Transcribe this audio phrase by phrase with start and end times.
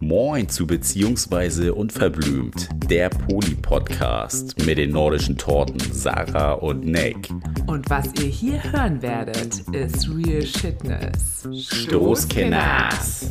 [0.00, 7.30] Moin zu Beziehungsweise Unverblümt, der Poli-Podcast mit den nordischen Torten Sarah und Nick.
[7.66, 11.48] Und was ihr hier hören werdet, ist Real Shitness.
[11.52, 13.30] Stoßkenners.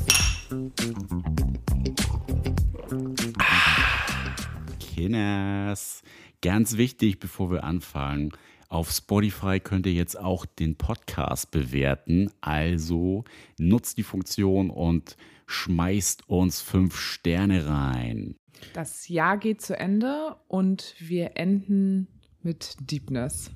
[4.79, 6.03] Kinders.
[6.41, 8.31] Ganz wichtig, bevor wir anfangen.
[8.67, 12.31] Auf Spotify könnt ihr jetzt auch den Podcast bewerten.
[12.41, 13.23] Also
[13.57, 15.15] nutzt die Funktion und
[15.45, 18.35] schmeißt uns fünf Sterne rein.
[18.73, 22.07] Das Jahr geht zu Ende und wir enden
[22.41, 23.51] mit Deepness.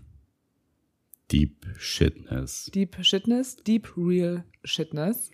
[1.31, 2.71] Deep Shitness.
[2.73, 5.31] Deep Shitness, Deep Real Shitness.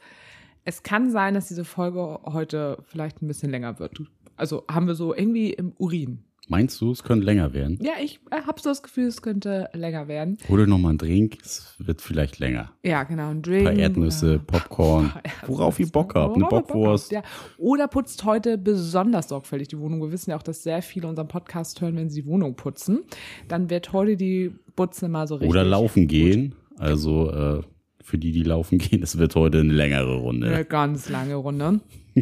[0.66, 4.02] Es kann sein, dass diese Folge heute vielleicht ein bisschen länger wird.
[4.36, 6.26] Also haben wir so irgendwie im Urin.
[6.48, 7.80] Meinst du, es könnte länger werden?
[7.82, 10.38] Ja, ich äh, habe so das Gefühl, es könnte länger werden.
[10.48, 12.72] Hol dir nochmal einen Drink, es wird vielleicht länger.
[12.84, 13.62] Ja, genau, ein Drink.
[13.68, 15.12] Ein paar Erdnüsse, oder- Popcorn,
[15.48, 17.16] worauf ihr Bock habt, eine Bock Bockwurst.
[17.16, 17.32] habt, Ja.
[17.58, 20.02] Oder putzt heute besonders sorgfältig die Wohnung.
[20.02, 23.04] Wir wissen ja auch, dass sehr viele unseren Podcast hören, wenn sie die Wohnung putzen.
[23.48, 25.50] Dann wird heute die Butze mal so richtig.
[25.50, 26.54] Oder laufen gehen.
[26.78, 27.62] Also äh,
[28.04, 30.48] für die, die laufen gehen, es wird heute eine längere Runde.
[30.54, 31.80] Eine ganz lange Runde.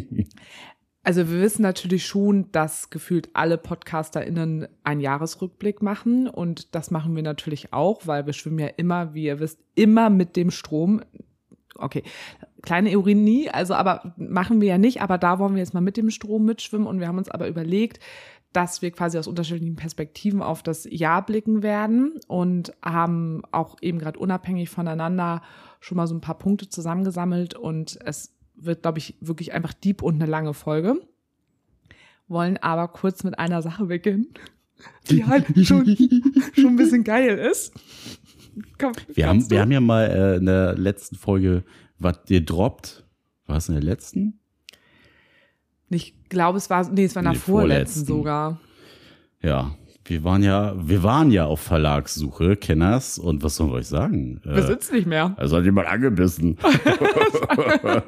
[1.04, 7.14] Also wir wissen natürlich schon, dass gefühlt alle PodcasterInnen einen Jahresrückblick machen und das machen
[7.14, 11.02] wir natürlich auch, weil wir schwimmen ja immer, wie ihr wisst, immer mit dem Strom.
[11.76, 12.04] Okay,
[12.62, 15.98] kleine Ironie, also aber machen wir ja nicht, aber da wollen wir jetzt mal mit
[15.98, 17.98] dem Strom mitschwimmen und wir haben uns aber überlegt,
[18.54, 23.98] dass wir quasi aus unterschiedlichen Perspektiven auf das Jahr blicken werden und haben auch eben
[23.98, 25.42] gerade unabhängig voneinander
[25.80, 30.02] schon mal so ein paar Punkte zusammengesammelt und es wird, glaube ich, wirklich einfach deep
[30.02, 31.00] und eine lange Folge.
[32.28, 34.28] Wollen aber kurz mit einer Sache beginnen,
[35.10, 35.84] die halt schon,
[36.54, 37.72] schon ein bisschen geil ist.
[38.78, 41.64] Komm, Wir haben, wir haben ja mal äh, in der letzten Folge
[41.98, 43.04] was gedroppt.
[43.46, 44.40] War es in der letzten?
[45.90, 48.06] Ich glaube, es war, nee, es war in der vorletzten vorletzten.
[48.06, 48.60] sogar.
[49.42, 49.76] Ja.
[50.06, 54.38] Wir waren ja, wir waren ja auf Verlagssuche, Kenners, und was sollen wir euch sagen?
[54.44, 55.32] Wir Äh, sind's nicht mehr.
[55.38, 56.58] also hat jemand angebissen.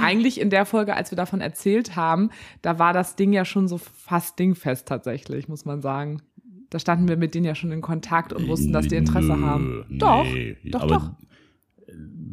[0.00, 2.30] Eigentlich in der Folge, als wir davon erzählt haben,
[2.62, 6.22] da war das Ding ja schon so fast dingfest tatsächlich, muss man sagen.
[6.70, 9.44] Da standen wir mit denen ja schon in Kontakt und wussten, dass die Interesse Nö,
[9.46, 9.84] haben.
[9.88, 9.98] nee.
[9.98, 10.26] Doch,
[10.70, 11.10] doch, aber doch.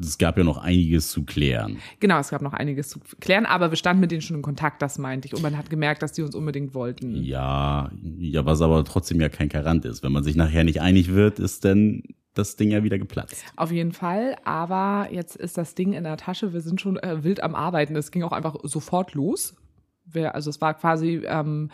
[0.02, 1.78] Es gab ja noch einiges zu klären.
[2.00, 4.82] Genau, es gab noch einiges zu klären, aber wir standen mit denen schon in Kontakt,
[4.82, 5.36] das meinte ich.
[5.36, 7.16] Und man hat gemerkt, dass die uns unbedingt wollten.
[7.24, 10.02] Ja, ja, was aber trotzdem ja kein Garant ist.
[10.02, 12.04] Wenn man sich nachher nicht einig wird, ist dann
[12.34, 13.44] das Ding ja wieder geplatzt.
[13.56, 16.54] Auf jeden Fall, aber jetzt ist das Ding in der Tasche.
[16.54, 17.96] Wir sind schon äh, wild am Arbeiten.
[17.96, 19.56] Es ging auch einfach sofort los.
[20.06, 21.70] Wir, also es war quasi ähm,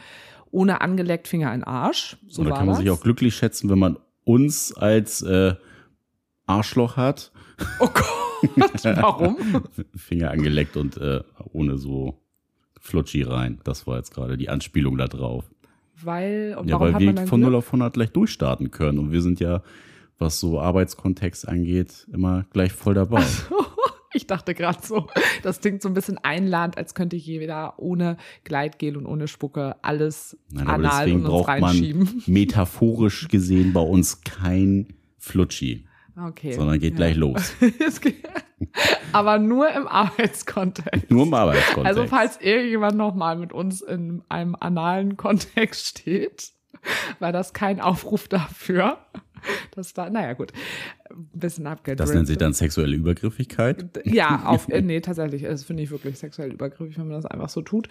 [0.52, 2.18] ohne angeleckt Finger in Arsch.
[2.28, 2.80] So Und da kann man das.
[2.80, 5.56] sich auch glücklich schätzen, wenn man uns als äh,
[6.48, 7.32] Arschloch hat.
[7.80, 9.38] Oh Gott, warum?
[9.96, 11.22] Finger angeleckt und äh,
[11.54, 12.20] ohne so
[12.80, 13.60] Flutschi rein.
[13.64, 15.46] Das war jetzt gerade die Anspielung da drauf.
[16.02, 17.58] Weil, und Ja, weil wir von 0 Glück?
[17.60, 19.00] auf 100 gleich durchstarten können.
[19.00, 19.64] Und wir sind ja,
[20.20, 23.24] was so Arbeitskontext angeht, immer gleich voll dabei.
[24.18, 25.08] Ich dachte gerade so,
[25.44, 29.76] das klingt so ein bisschen einladend, als könnte ich jeder ohne Gleitgel und ohne Spucke
[29.84, 32.24] alles Nein, aber anal deswegen braucht man reinschieben.
[32.26, 34.88] metaphorisch gesehen bei uns kein
[35.18, 35.86] Flutschi,
[36.18, 36.54] Okay.
[36.54, 36.98] sondern geht ja.
[36.98, 37.54] gleich los.
[39.12, 41.12] Aber nur im Arbeitskontext.
[41.12, 41.86] Nur im Arbeitskontext.
[41.86, 46.52] Also falls irgendjemand nochmal mit uns in einem analen Kontext steht,
[47.20, 48.98] war das kein Aufruf dafür.
[49.72, 50.54] Das da, naja gut,
[51.10, 52.00] ein bisschen abgedriftet.
[52.08, 54.02] das nennt sich dann sexuelle Übergriffigkeit.
[54.06, 57.62] Ja, auf, nee, tatsächlich, das finde ich wirklich sexuell übergriffig, wenn man das einfach so
[57.62, 57.88] tut.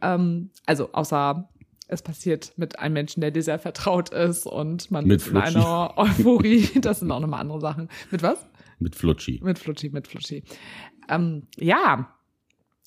[0.00, 1.48] Ähm, also außer
[1.88, 5.36] es passiert mit einem Menschen, der dir sehr vertraut ist und man Mit ist in
[5.36, 7.88] einer Euphorie, das sind auch nochmal andere Sachen.
[8.10, 8.44] Mit was?
[8.78, 9.40] Mit Flutschi.
[9.42, 10.42] Mit Flutschi, mit Flutschi.
[11.08, 12.12] Ähm, ja,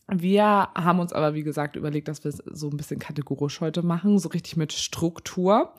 [0.07, 3.83] wir haben uns aber, wie gesagt, überlegt, dass wir es so ein bisschen kategorisch heute
[3.83, 5.73] machen, so richtig mit Struktur.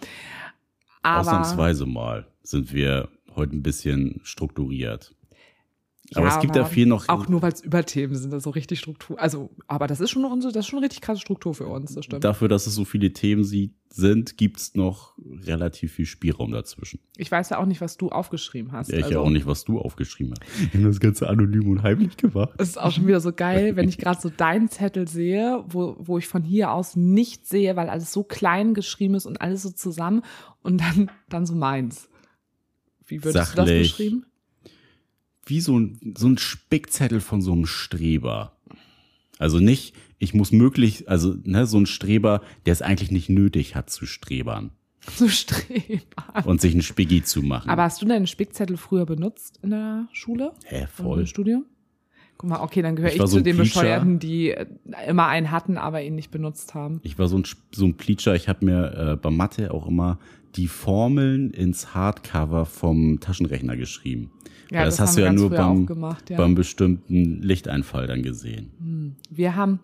[1.03, 5.15] Aber Ausnahmsweise mal sind wir heute ein bisschen strukturiert.
[6.15, 7.09] Aber Ja, es gibt ja aber viel noch.
[7.09, 9.21] Auch nur, weil es Überthemen sind, so richtig Struktur.
[9.21, 12.05] Also, aber das ist schon unsere, das ist schon richtig krasse Struktur für uns, das
[12.05, 12.25] stimmt.
[12.25, 16.99] Dafür, dass es so viele Themen sind, gibt's noch relativ viel Spielraum dazwischen.
[17.17, 18.91] Ich weiß ja auch nicht, was du aufgeschrieben hast.
[18.91, 20.61] Ja, ich also, ja auch nicht, was du aufgeschrieben hast.
[20.61, 22.55] Ich habe das Ganze anonym und heimlich gemacht.
[22.59, 25.97] Es ist auch schon wieder so geil, wenn ich gerade so deinen Zettel sehe, wo,
[25.99, 29.63] wo ich von hier aus nicht sehe, weil alles so klein geschrieben ist und alles
[29.63, 30.23] so zusammen
[30.63, 32.09] und dann, dann so meins.
[33.07, 34.13] Wie würdest du das Sachlich.
[35.47, 38.57] Wie so ein, so ein Spickzettel von so einem Streber.
[39.39, 43.75] Also nicht, ich muss möglich, also ne, so ein Streber, der es eigentlich nicht nötig
[43.75, 44.71] hat zu strebern
[45.17, 46.45] So strebern.
[46.45, 47.71] und sich einen Spiggi zu machen.
[47.71, 50.53] Aber hast du deinen Spickzettel früher benutzt in der Schule?
[50.67, 51.27] Hä, Im voll.
[51.27, 51.65] Studium?
[52.37, 53.81] Guck mal, okay, dann gehöre Ich ich, so zu den Preacher.
[53.81, 54.67] Bescheuerten, die äh,
[55.09, 57.01] immer einen hatten, aber ihn nicht benutzt haben.
[57.03, 60.19] Ich war so ein, so ein Pleacher, ich habe mir äh, bei Mathe auch immer
[60.57, 64.33] die Formeln ins Hardcover vom Taschenrechner geschrieben.
[64.71, 66.37] Ja, das, das hast du ja nur beim, gemacht, ja.
[66.37, 69.17] beim bestimmten Lichteinfall dann gesehen.
[69.29, 69.81] Wir haben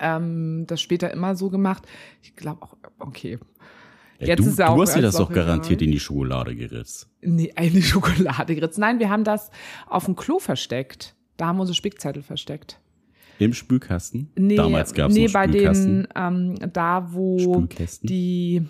[0.00, 1.86] ähm, das später immer so gemacht.
[2.22, 3.38] Ich glaube auch, okay.
[4.20, 6.54] Ja, Jetzt du, ist ja auch du hast dir das doch garantiert in die Schokolade
[6.54, 7.08] geritzt.
[7.20, 8.78] Nee, eine Schokolade geritzt.
[8.78, 9.50] Nein, wir haben das
[9.86, 11.14] auf dem Klo versteckt.
[11.36, 12.80] Da haben wir unsere Spickzettel versteckt.
[13.38, 14.30] Im Spülkasten?
[14.36, 17.66] Nee, Damals gab es nee, bei den, ähm, da wo
[18.02, 18.62] die,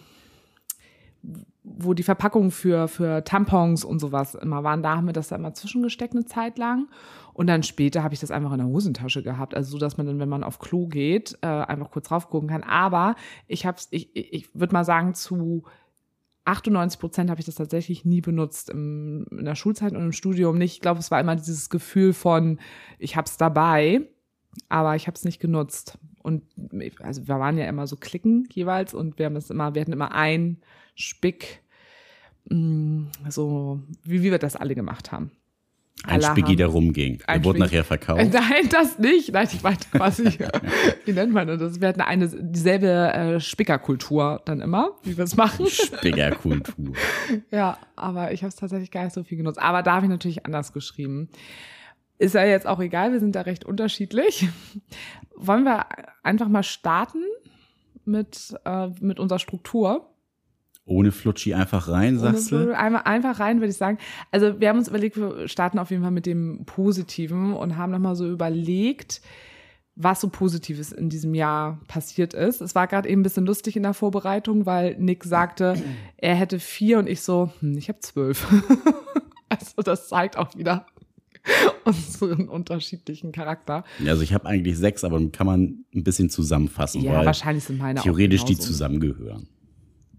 [1.64, 5.36] wo die Verpackungen für, für Tampons und sowas immer waren, da haben wir das da
[5.36, 6.88] immer zwischengesteckt eine Zeit lang.
[7.32, 9.54] Und dann später habe ich das einfach in der Hosentasche gehabt.
[9.54, 12.50] Also so, dass man dann, wenn man auf Klo geht, äh, einfach kurz drauf gucken
[12.50, 12.62] kann.
[12.62, 13.16] Aber
[13.48, 15.64] ich hab's, ich, ich, ich würde mal sagen, zu
[16.44, 20.58] 98 Prozent habe ich das tatsächlich nie benutzt im, in der Schulzeit und im Studium
[20.58, 20.74] nicht.
[20.74, 22.60] Ich glaube, es war immer dieses Gefühl von,
[22.98, 24.02] ich habe es dabei,
[24.68, 25.98] aber ich habe es nicht genutzt.
[26.22, 26.42] Und
[27.02, 29.92] also wir waren ja immer so Klicken jeweils und wir haben es immer, wir hatten
[29.92, 30.58] immer ein
[30.94, 31.62] Spick,
[32.48, 35.30] mh, so wie, wie wir das alle gemacht haben.
[36.02, 37.22] Ein Alle Spiggy, der rumging.
[37.26, 37.60] Der wurde Spiggy.
[37.60, 38.30] nachher verkauft.
[38.32, 39.32] Nein, das nicht.
[39.32, 40.24] Nein, ich meinte quasi,
[41.06, 41.80] wie nennt man das?
[41.80, 45.66] Wir hatten eine dieselbe äh, Spickerkultur dann immer, wie wir es machen.
[45.66, 46.94] Spiggerkultur.
[47.50, 49.58] Ja, aber ich habe es tatsächlich gar nicht so viel genutzt.
[49.58, 51.30] Aber da habe ich natürlich anders geschrieben.
[52.18, 54.48] Ist ja jetzt auch egal, wir sind da recht unterschiedlich.
[55.36, 55.86] Wollen wir
[56.22, 57.22] einfach mal starten
[58.04, 60.10] mit, äh, mit unserer Struktur?
[60.86, 62.78] Ohne Flutschi einfach rein, sagst Ohne du?
[62.78, 63.98] Einmal, einfach rein, würde ich sagen.
[64.30, 67.90] Also wir haben uns überlegt, wir starten auf jeden Fall mit dem Positiven und haben
[67.90, 69.22] nochmal so überlegt,
[69.96, 72.60] was so Positives in diesem Jahr passiert ist.
[72.60, 75.82] Es war gerade eben ein bisschen lustig in der Vorbereitung, weil Nick sagte,
[76.16, 78.46] er hätte vier und ich so, hm, ich habe zwölf.
[79.48, 80.86] also das zeigt auch wieder
[81.84, 83.84] unseren unterschiedlichen Charakter.
[84.06, 87.78] Also ich habe eigentlich sechs, aber kann man ein bisschen zusammenfassen, Ja, weil wahrscheinlich sind
[87.78, 89.48] meine theoretisch auch die zusammengehören.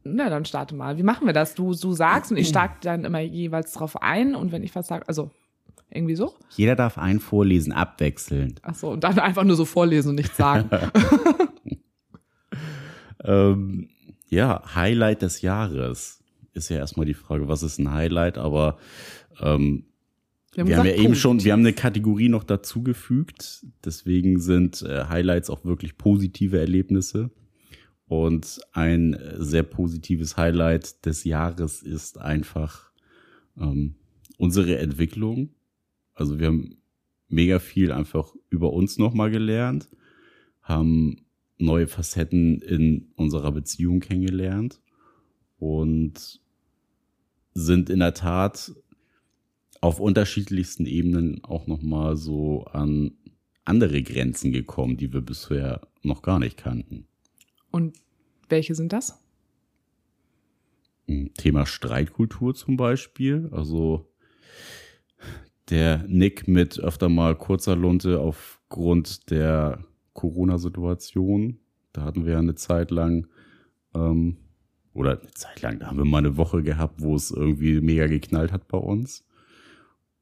[0.06, 0.98] Na, dann starte mal.
[0.98, 1.56] Wie machen wir das?
[1.56, 4.88] Du, du sagst und ich stark dann immer jeweils drauf ein und wenn ich was
[4.88, 5.31] sage, also
[5.90, 6.34] irgendwie so.
[6.56, 8.60] Jeder darf einen vorlesen, abwechselnd.
[8.63, 10.69] Ach so, und dann einfach nur so vorlesen und nichts sagen.
[13.25, 13.90] Ähm,
[14.30, 16.24] ja, Highlight des Jahres
[16.54, 18.78] ist ja erstmal die Frage, was ist ein Highlight, aber
[19.42, 19.86] ähm,
[20.54, 25.06] wir haben, gesagt, ja eben schon, wir haben eine Kategorie noch dazugefügt, deswegen sind äh,
[25.10, 27.31] Highlights auch wirklich positive Erlebnisse.
[28.07, 32.92] Und ein sehr positives Highlight des Jahres ist einfach
[33.60, 33.96] ähm,
[34.38, 35.50] unsere Entwicklung.
[36.13, 36.78] Also wir haben
[37.28, 39.90] mega viel einfach über uns nochmal gelernt,
[40.62, 41.25] haben
[41.57, 44.81] neue Facetten in unserer Beziehung kennengelernt
[45.57, 46.42] und
[47.54, 48.74] sind in der Tat
[49.81, 53.13] auf unterschiedlichsten Ebenen auch nochmal so an
[53.63, 57.07] andere Grenzen gekommen, die wir bisher noch gar nicht kannten.
[57.75, 57.98] Und
[58.48, 59.22] welche sind das?
[61.38, 63.50] Thema Streitkultur zum Beispiel.
[63.51, 64.10] Also
[65.69, 69.83] der Nick mit öfter mal kurzer Lunte aufgrund der
[70.13, 71.60] Corona-Situation.
[71.92, 73.27] Da hatten wir ja eine Zeit lang,
[73.94, 74.38] ähm,
[74.94, 78.07] oder eine Zeit lang, da haben wir mal eine Woche gehabt, wo es irgendwie mega
[78.07, 79.28] geknallt hat bei uns.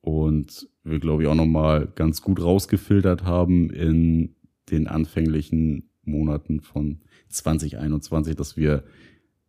[0.01, 4.37] Und wir, glaube ich, auch nochmal ganz gut rausgefiltert haben in
[4.71, 6.99] den anfänglichen Monaten von
[7.29, 8.83] 2021, dass wir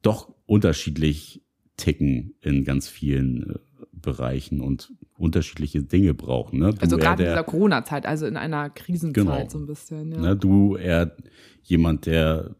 [0.02, 1.42] doch unterschiedlich
[1.76, 3.54] ticken in ganz vielen äh,
[3.92, 6.58] Bereichen und unterschiedliche Dinge brauchen.
[6.58, 6.74] Ne?
[6.74, 9.48] Du Also gerade in der- dieser Corona-Zeit, also in einer Krisenzeit Genau.
[9.48, 10.12] so ein bisschen.
[10.12, 10.20] Ja.
[10.20, 11.16] Ne, du eher
[11.62, 12.54] jemand, der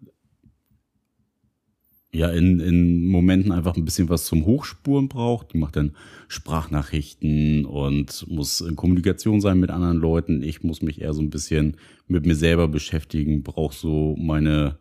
[2.14, 5.52] ja in, in Momenten einfach ein bisschen was zum Hochspuren braucht.
[5.52, 5.94] Die macht dann
[6.28, 10.42] Sprachnachrichten und muss in Kommunikation sein mit anderen Leuten.
[10.42, 14.78] Ich muss mich eher so ein bisschen mit mir selber beschäftigen, brauche so meine,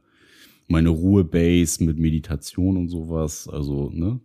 [0.67, 3.49] meine Ruhebase mit Meditation und sowas.
[3.49, 4.19] Also, ne?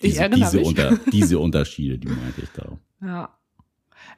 [0.00, 0.66] Ich erinnere diese, mich.
[0.66, 2.78] Unter, diese Unterschiede, die meinte ich da.
[3.02, 3.34] Ja.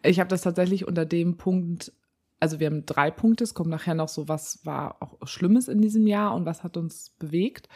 [0.02, 1.92] Ich habe das tatsächlich unter dem Punkt,
[2.40, 5.80] also wir haben drei Punkte, es kommt nachher noch so, was war auch Schlimmes in
[5.80, 7.68] diesem Jahr und was hat uns bewegt.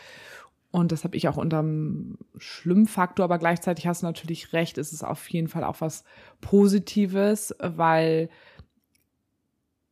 [0.70, 4.92] Und das habe ich auch unter dem Schlimmfaktor, aber gleichzeitig hast du natürlich recht, es
[4.92, 6.02] ist auf jeden Fall auch was
[6.40, 8.28] Positives, weil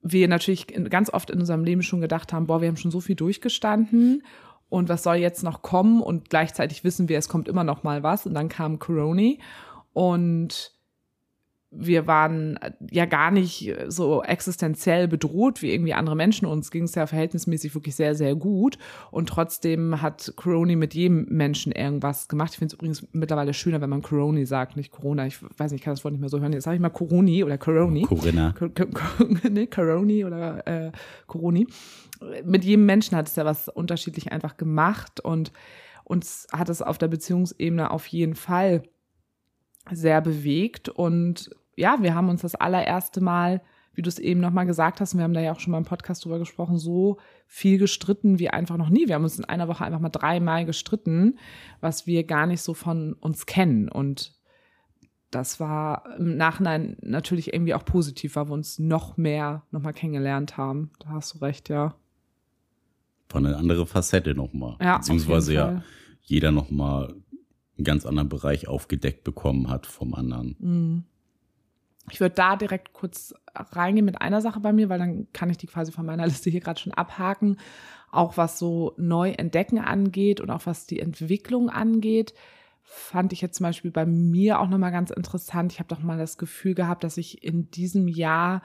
[0.00, 3.00] wir natürlich ganz oft in unserem Leben schon gedacht haben, boah, wir haben schon so
[3.00, 4.24] viel durchgestanden
[4.72, 6.00] und was soll jetzt noch kommen?
[6.00, 8.24] Und gleichzeitig wissen wir, es kommt immer noch mal was.
[8.24, 9.34] Und dann kam Corona.
[9.92, 10.71] Und
[11.74, 12.58] wir waren
[12.90, 16.46] ja gar nicht so existenziell bedroht wie irgendwie andere Menschen.
[16.46, 18.76] Uns ging es ja verhältnismäßig wirklich sehr, sehr gut.
[19.10, 22.50] Und trotzdem hat Corona mit jedem Menschen irgendwas gemacht.
[22.52, 25.26] Ich finde es übrigens mittlerweile schöner, wenn man Corona sagt, nicht Corona.
[25.26, 26.52] Ich weiß nicht, ich kann das Wort nicht mehr so hören.
[26.52, 28.02] Jetzt sage ich mal Coroni oder Coroni.
[28.02, 28.54] Corinna.
[29.50, 30.92] nee, Coroni oder äh,
[31.26, 31.66] Coroni.
[32.44, 35.52] Mit jedem Menschen hat es ja was unterschiedlich einfach gemacht und
[36.04, 38.82] uns hat es auf der Beziehungsebene auf jeden Fall
[39.90, 43.62] sehr bewegt und ja, wir haben uns das allererste Mal,
[43.94, 45.84] wie du es eben nochmal gesagt hast, wir haben da ja auch schon mal im
[45.84, 49.06] Podcast drüber gesprochen, so viel gestritten wie einfach noch nie.
[49.06, 51.38] Wir haben uns in einer Woche einfach mal dreimal gestritten,
[51.80, 53.88] was wir gar nicht so von uns kennen.
[53.88, 54.34] Und
[55.30, 60.56] das war im Nachhinein natürlich irgendwie auch positiv, weil wir uns noch mehr nochmal kennengelernt
[60.56, 60.90] haben.
[61.00, 61.94] Da hast du recht, ja.
[63.28, 64.76] Von eine andere Facette nochmal.
[64.80, 65.82] Ja, Beziehungsweise ja
[66.22, 67.14] jeder nochmal
[67.76, 70.56] einen ganz anderen Bereich aufgedeckt bekommen hat vom anderen.
[70.58, 71.04] Mhm.
[72.10, 75.56] Ich würde da direkt kurz reingehen mit einer Sache bei mir, weil dann kann ich
[75.56, 77.58] die quasi von meiner Liste hier gerade schon abhaken.
[78.10, 82.34] Auch was so Neuentdecken angeht und auch was die Entwicklung angeht,
[82.82, 85.72] fand ich jetzt zum Beispiel bei mir auch nochmal ganz interessant.
[85.72, 88.62] Ich habe doch mal das Gefühl gehabt, dass ich in diesem Jahr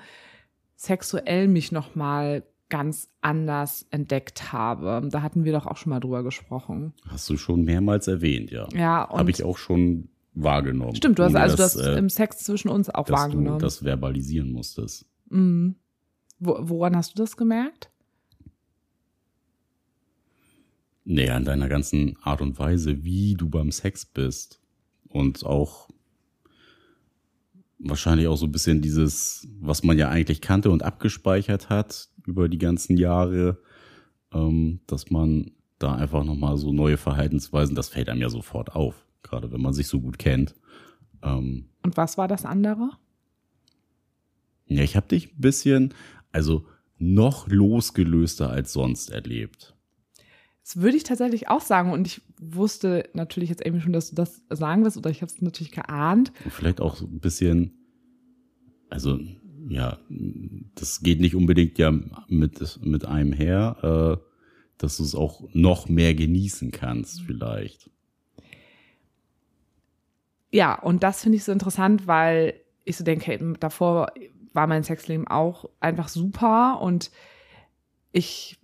[0.75, 5.07] sexuell mich nochmal ganz anders entdeckt habe.
[5.09, 6.93] Da hatten wir doch auch schon mal drüber gesprochen.
[7.07, 8.67] Hast du schon mehrmals erwähnt, ja.
[8.73, 10.09] Ja, Habe ich auch schon
[10.43, 10.95] wahrgenommen.
[10.95, 13.59] Stimmt, du hast also dass, das äh, im Sex zwischen uns auch dass wahrgenommen.
[13.59, 15.05] du das verbalisieren musstest.
[15.29, 15.75] Mhm.
[16.39, 17.89] Wo, woran hast du das gemerkt?
[21.03, 24.61] Nee, an deiner ganzen Art und Weise, wie du beim Sex bist.
[25.07, 25.87] Und auch
[27.79, 32.49] wahrscheinlich auch so ein bisschen dieses, was man ja eigentlich kannte und abgespeichert hat über
[32.49, 33.57] die ganzen Jahre,
[34.33, 39.06] ähm, dass man da einfach nochmal so neue Verhaltensweisen, das fällt einem ja sofort auf,
[39.23, 40.55] gerade wenn man sich so gut kennt.
[41.23, 42.91] Ähm, Und was war das andere?
[44.67, 45.93] ja, ich habe dich ein bisschen,
[46.31, 46.65] also
[46.97, 49.75] noch losgelöster als sonst erlebt.
[50.63, 51.91] Das würde ich tatsächlich auch sagen.
[51.93, 55.31] Und ich wusste natürlich jetzt irgendwie schon, dass du das sagen wirst, oder ich habe
[55.31, 56.33] es natürlich geahnt.
[56.43, 57.71] Und vielleicht auch so ein bisschen,
[58.89, 59.17] also
[59.69, 59.99] ja,
[60.75, 61.91] das geht nicht unbedingt ja
[62.27, 64.23] mit, mit einem her, äh,
[64.77, 67.89] dass du es auch noch mehr genießen kannst, vielleicht.
[70.51, 74.11] Ja, und das finde ich so interessant, weil ich so denke, davor
[74.53, 77.11] war mein Sexleben auch einfach super und
[78.11, 78.57] ich,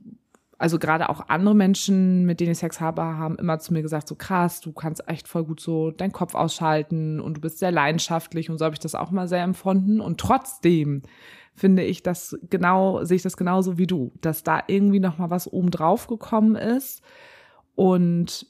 [0.58, 4.08] also gerade auch andere Menschen, mit denen ich Sex habe, haben immer zu mir gesagt,
[4.08, 7.72] so krass, du kannst echt voll gut so deinen Kopf ausschalten und du bist sehr
[7.72, 10.00] leidenschaftlich und so habe ich das auch mal sehr empfunden.
[10.00, 11.04] Und trotzdem
[11.54, 15.30] finde ich das genau, sehe ich das genauso wie du, dass da irgendwie noch mal
[15.30, 17.04] was oben drauf gekommen ist.
[17.76, 18.48] Und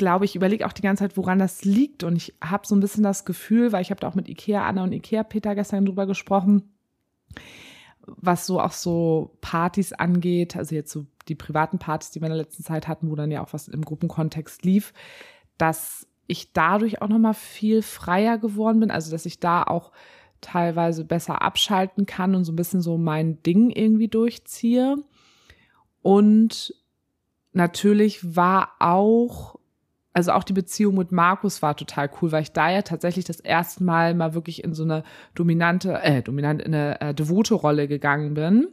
[0.00, 2.04] glaube, ich überlege auch die ganze Zeit, woran das liegt.
[2.04, 4.66] Und ich habe so ein bisschen das Gefühl, weil ich habe da auch mit Ikea
[4.66, 6.72] Anna und Ikea Peter gestern drüber gesprochen,
[8.06, 12.32] was so auch so Partys angeht, also jetzt so die privaten Partys, die wir in
[12.32, 14.94] der letzten Zeit hatten, wo dann ja auch was im Gruppenkontext lief,
[15.58, 19.92] dass ich dadurch auch noch mal viel freier geworden bin, also dass ich da auch
[20.40, 24.96] teilweise besser abschalten kann und so ein bisschen so mein Ding irgendwie durchziehe.
[26.00, 26.74] Und
[27.52, 29.59] natürlich war auch
[30.12, 33.38] also auch die Beziehung mit Markus war total cool, weil ich da ja tatsächlich das
[33.40, 37.86] erste Mal mal wirklich in so eine dominante, äh, dominant in eine äh, devote Rolle
[37.86, 38.68] gegangen bin.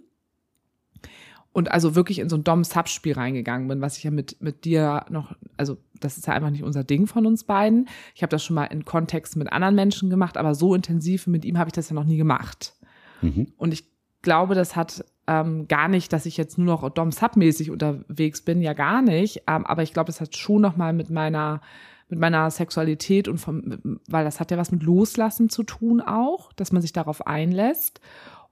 [1.53, 5.05] Und also wirklich in so ein Dom-Sub-Spiel reingegangen bin, was ich ja mit, mit dir
[5.09, 7.87] noch, also das ist ja einfach nicht unser Ding von uns beiden.
[8.13, 11.45] Ich habe das schon mal in Kontext mit anderen Menschen gemacht, aber so intensiv mit
[11.45, 12.75] ihm habe ich das ja noch nie gemacht.
[13.21, 13.53] Mhm.
[13.57, 13.85] Und ich
[14.21, 18.73] glaube, das hat ähm, gar nicht, dass ich jetzt nur noch Dom-Sub-mäßig unterwegs bin, ja
[18.73, 19.43] gar nicht.
[19.47, 21.61] Ähm, aber ich glaube, das hat schon noch mal mit meiner
[22.09, 26.53] mit meiner Sexualität und vom, weil das hat ja was mit Loslassen zu tun auch,
[26.53, 27.99] dass man sich darauf einlässt.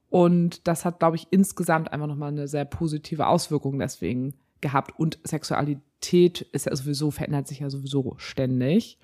[0.10, 5.00] Und das hat, glaube ich, insgesamt einfach nochmal eine sehr positive Auswirkung deswegen gehabt.
[5.00, 9.00] Und Sexualität ist ja sowieso, verändert sich ja sowieso ständig.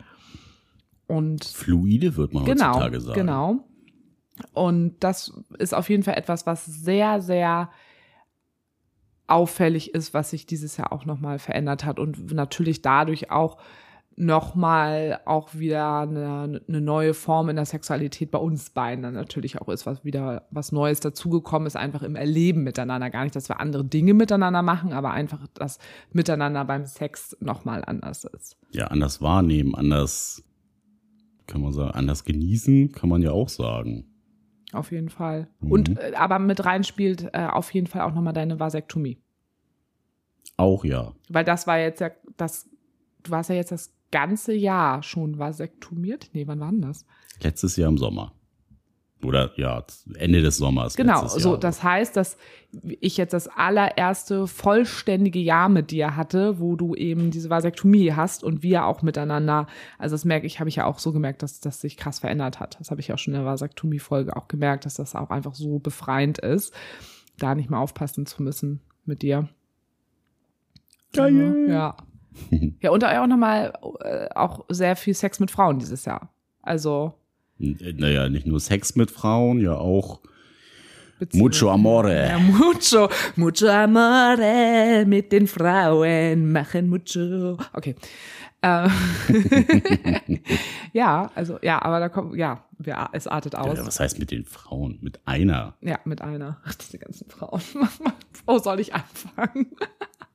[1.08, 3.20] Und Fluide wird man genau, heutzutage sagen.
[3.20, 3.64] genau.
[4.54, 7.70] Und das ist auf jeden Fall etwas, was sehr, sehr
[9.28, 13.58] auffällig ist, was sich dieses Jahr auch nochmal verändert hat und natürlich dadurch auch
[14.18, 19.60] nochmal auch wieder eine, eine neue Form in der Sexualität bei uns beiden dann natürlich
[19.60, 23.10] auch ist, was wieder was Neues dazugekommen ist, einfach im Erleben miteinander.
[23.10, 25.80] Gar nicht, dass wir andere Dinge miteinander machen, aber einfach, dass
[26.12, 28.58] miteinander beim Sex nochmal anders ist.
[28.72, 30.44] Ja, anders wahrnehmen, anders,
[31.48, 34.11] kann man sagen, anders genießen, kann man ja auch sagen.
[34.72, 35.48] Auf jeden Fall.
[35.60, 35.72] Mhm.
[35.72, 39.18] Und äh, aber mit rein spielt äh, auf jeden Fall auch nochmal deine Vasektomie.
[40.58, 41.14] Auch ja.
[41.30, 42.70] Weil das war jetzt ja das,
[43.24, 46.30] du warst ja jetzt das ganze Jahr schon vasektomiert.
[46.34, 47.06] Nee, wann war denn das?
[47.42, 48.34] Letztes Jahr im Sommer.
[49.24, 49.84] Oder ja,
[50.16, 50.96] Ende des Sommers.
[50.96, 52.38] Genau, so das heißt, dass
[53.00, 58.44] ich jetzt das allererste vollständige Jahr mit dir hatte, wo du eben diese Vasektomie hast
[58.44, 61.60] und wir auch miteinander, also das merke ich, habe ich ja auch so gemerkt, dass
[61.60, 62.80] das sich krass verändert hat.
[62.80, 65.80] Das habe ich auch schon in der Vasektomie-Folge auch gemerkt, dass das auch einfach so
[65.80, 66.74] befreiend ist,
[67.38, 69.50] da nicht mehr aufpassen zu müssen mit dir.
[71.14, 71.68] Geil.
[71.70, 71.98] Ja.
[72.80, 76.34] Ja, und auch nochmal äh, auch sehr viel Sex mit Frauen dieses Jahr.
[76.62, 77.14] Also
[77.62, 80.22] naja, nicht nur Sex mit Frauen, ja auch
[81.22, 81.50] Beziehung.
[81.50, 82.28] Mucho Amore.
[82.30, 87.60] Ja, mucho, mucho Amore mit den Frauen machen mucho.
[87.74, 87.96] Okay.
[88.64, 88.90] Äh,
[90.94, 92.66] ja, also ja, aber da kommt, ja,
[93.12, 93.78] es artet aus.
[93.78, 94.98] Ja, was heißt mit den Frauen?
[95.02, 95.76] Mit einer?
[95.82, 96.60] Ja, mit einer.
[96.66, 97.62] Ach, diese ganzen Frauen.
[98.48, 99.68] Wo soll ich anfangen?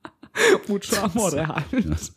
[0.69, 2.13] mucho Amore halt.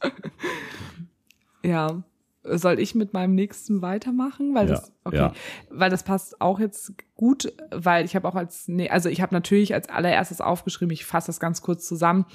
[1.65, 2.05] Ja.
[2.45, 4.55] Ja soll ich mit meinem nächsten weitermachen?
[4.55, 5.33] Weil das, okay, ja.
[5.71, 9.35] weil das passt auch jetzt gut, weil ich habe auch als, nee, also ich habe
[9.35, 12.27] natürlich als allererstes aufgeschrieben, ich fasse das ganz kurz zusammen.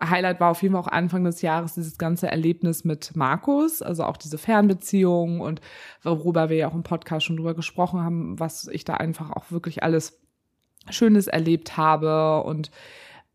[0.00, 4.04] Highlight war auf jeden Fall auch Anfang des Jahres dieses ganze Erlebnis mit Markus, also
[4.04, 5.60] auch diese Fernbeziehung und
[6.02, 9.50] worüber wir ja auch im Podcast schon drüber gesprochen haben, was ich da einfach auch
[9.50, 10.20] wirklich alles
[10.88, 12.70] Schönes erlebt habe und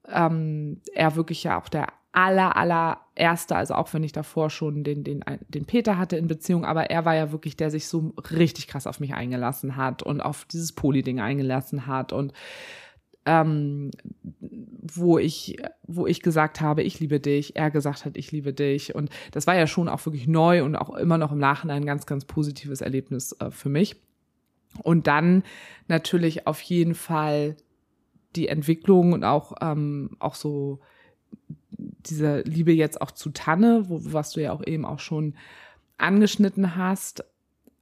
[0.08, 4.84] ähm, er wirklich ja auch der aller, aller erste, also auch wenn ich davor schon
[4.84, 8.14] den, den, den Peter hatte in Beziehung, aber er war ja wirklich, der sich so
[8.32, 12.34] richtig krass auf mich eingelassen hat und auf dieses Poli-Ding eingelassen hat und
[13.26, 13.92] ähm,
[14.40, 18.96] wo ich, wo ich gesagt habe, ich liebe dich, er gesagt hat, ich liebe dich.
[18.96, 21.86] Und das war ja schon auch wirklich neu und auch immer noch im Nachhinein ein
[21.86, 23.96] ganz, ganz positives Erlebnis äh, für mich.
[24.82, 25.44] Und dann
[25.88, 27.56] natürlich auf jeden Fall
[28.36, 30.80] die Entwicklung und auch, ähm, auch so
[32.06, 35.36] diese Liebe jetzt auch zu Tanne, wo, was du ja auch eben auch schon
[35.98, 37.24] angeschnitten hast,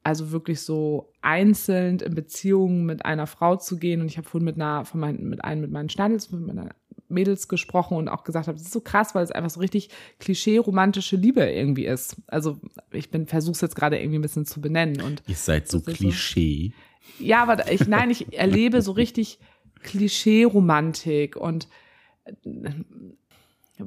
[0.04, 4.02] also wirklich so einzeln in Beziehungen mit einer Frau zu gehen.
[4.02, 6.70] Und ich habe vorhin mit einer, von meinen, mit einem mit meinen Schneidels, mit meiner
[7.12, 9.90] Mädels gesprochen und auch gesagt habe, das ist so krass, weil es einfach so richtig
[10.20, 12.16] klischee-romantische Liebe irgendwie ist.
[12.28, 12.60] Also
[12.92, 16.74] ich bin versuch's jetzt gerade irgendwie ein bisschen zu benennen und ihr seid so Klischee.
[17.18, 19.40] So, ja, aber ich nein, ich erlebe so richtig
[19.84, 21.68] Klischee-Romantik und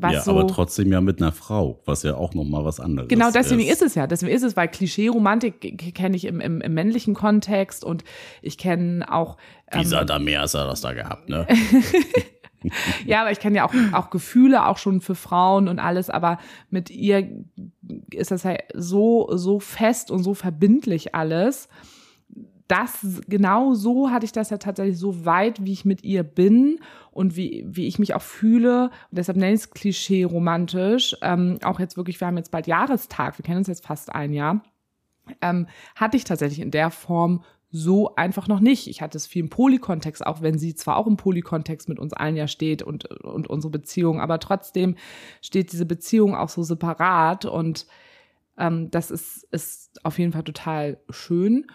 [0.00, 3.08] was ja, so, aber trotzdem ja mit einer Frau, was ja auch nochmal was anderes
[3.08, 3.34] genau, ist.
[3.34, 3.82] Genau, deswegen ist.
[3.82, 4.06] es ja.
[4.06, 8.04] Deswegen ist es, weil Klischee-Romantik kenne ich im, im, im, männlichen Kontext und
[8.42, 9.36] ich kenne auch.
[9.70, 11.46] Ähm, Dieser da mehr ist er das da gehabt, ne?
[13.06, 16.38] ja, aber ich kenne ja auch, auch Gefühle, auch schon für Frauen und alles, aber
[16.70, 17.28] mit ihr
[18.10, 21.68] ist das ja so, so fest und so verbindlich alles
[22.68, 26.80] das genau so hatte ich das ja tatsächlich so weit, wie ich mit ihr bin
[27.10, 28.84] und wie, wie ich mich auch fühle.
[28.84, 31.16] Und deshalb nenne ich es Klischee romantisch.
[31.20, 34.32] Ähm, auch jetzt wirklich, wir haben jetzt bald Jahrestag, wir kennen uns jetzt fast ein
[34.32, 34.62] Jahr.
[35.40, 38.86] Ähm, hatte ich tatsächlich in der Form so einfach noch nicht.
[38.86, 42.12] Ich hatte es viel im Polykontext, auch wenn sie zwar auch im Polykontext mit uns
[42.12, 44.94] allen ja steht und, und unsere Beziehung, aber trotzdem
[45.42, 47.86] steht diese Beziehung auch so separat und
[48.56, 51.66] ähm, das ist, ist auf jeden Fall total schön.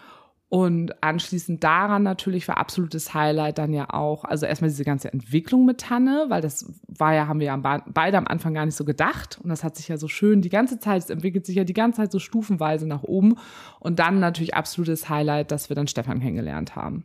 [0.50, 5.64] Und anschließend daran natürlich war absolutes Highlight dann ja auch, also erstmal diese ganze Entwicklung
[5.64, 8.84] mit Tanne, weil das war ja, haben wir ja beide am Anfang gar nicht so
[8.84, 9.38] gedacht.
[9.40, 11.72] Und das hat sich ja so schön die ganze Zeit, es entwickelt sich ja die
[11.72, 13.36] ganze Zeit so stufenweise nach oben.
[13.78, 17.04] Und dann natürlich absolutes Highlight, dass wir dann Stefan kennengelernt haben.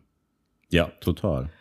[0.69, 1.51] Ja, total.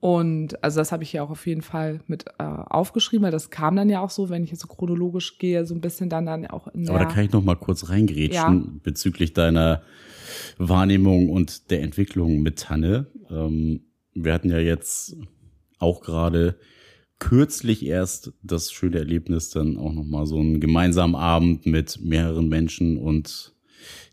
[0.00, 3.50] Und also das habe ich ja auch auf jeden Fall mit äh, aufgeschrieben, weil das
[3.50, 6.24] kam dann ja auch so, wenn ich jetzt so chronologisch gehe, so ein bisschen dann
[6.24, 8.80] dann auch in Aber da kann ich noch mal kurz reingrätschen ja.
[8.82, 9.82] bezüglich deiner
[10.56, 13.08] Wahrnehmung und der Entwicklung mit Tanne.
[13.30, 13.82] Ähm,
[14.14, 15.16] wir hatten ja jetzt
[15.78, 16.56] auch gerade
[17.18, 22.96] kürzlich erst das schöne Erlebnis, dann auch nochmal so einen gemeinsamen Abend mit mehreren Menschen
[22.96, 23.54] und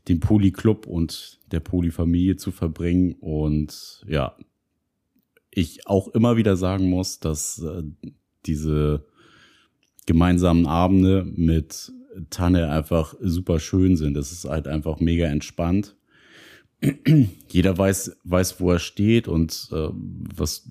[0.09, 3.13] dem Polyclub und der Polyfamilie zu verbringen.
[3.13, 4.35] Und ja,
[5.57, 7.83] ich auch immer wieder sagen muss, dass äh,
[8.45, 9.05] diese
[10.05, 11.91] gemeinsamen Abende mit
[12.29, 14.15] Tanne einfach super schön sind.
[14.17, 15.97] Es ist halt einfach mega entspannt
[17.49, 20.69] jeder weiß, weiß, wo er steht und äh, was.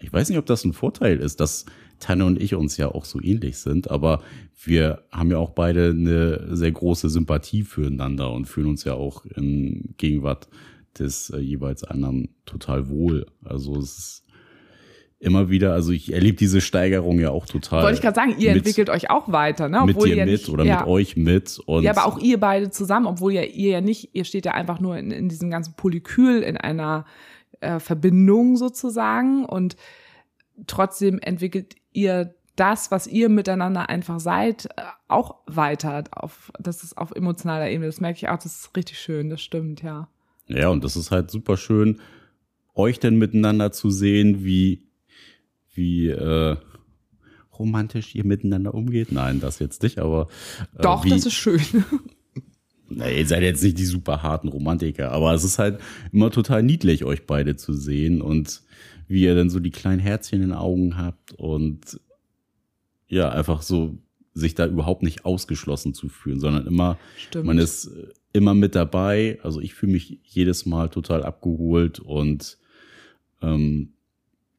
[0.00, 1.66] Ich weiß nicht, ob das ein Vorteil ist, dass
[1.98, 4.22] Tanne und ich uns ja auch so ähnlich sind, aber
[4.62, 9.24] wir haben ja auch beide eine sehr große Sympathie füreinander und fühlen uns ja auch
[9.26, 10.48] in Gegenwart
[10.98, 13.26] des äh, jeweils anderen total wohl.
[13.44, 14.24] Also es ist
[15.20, 17.82] immer wieder, also ich erlebe diese Steigerung ja auch total.
[17.82, 19.82] Wollte ich gerade sagen, ihr mit, entwickelt euch auch weiter, ne?
[19.82, 20.78] Obwohl mit dir ihr mit nicht, oder ja.
[20.80, 21.58] mit euch mit.
[21.66, 24.52] Und ja, aber auch ihr beide zusammen, obwohl ja ihr ja nicht, ihr steht ja
[24.52, 27.04] einfach nur in, in diesem ganzen Polykül in einer
[27.60, 29.76] äh, Verbindung sozusagen und
[30.66, 36.04] trotzdem entwickelt ihr das, was ihr miteinander einfach seid, äh, auch weiter.
[36.12, 37.86] Auf, das ist auf emotionaler Ebene.
[37.86, 40.08] Das merke ich auch, das ist richtig schön, das stimmt, ja.
[40.48, 42.00] Ja, und das ist halt super schön,
[42.74, 44.86] euch denn miteinander zu sehen, wie,
[45.74, 46.56] wie äh,
[47.58, 49.12] romantisch ihr miteinander umgeht.
[49.12, 50.28] Nein, das jetzt nicht, aber.
[50.76, 51.60] Äh, Doch, wie, das ist schön.
[52.88, 55.78] Na, ihr seid jetzt nicht die super harten Romantiker, aber es ist halt
[56.10, 58.62] immer total niedlich, euch beide zu sehen und
[59.08, 62.00] wie ihr dann so die kleinen Herzchen in den Augen habt und
[63.08, 63.98] ja, einfach so
[64.38, 67.46] sich da überhaupt nicht ausgeschlossen zu fühlen, sondern immer, Stimmt.
[67.46, 67.90] man ist
[68.32, 69.38] immer mit dabei.
[69.42, 72.58] Also ich fühle mich jedes Mal total abgeholt und
[73.42, 73.92] ähm,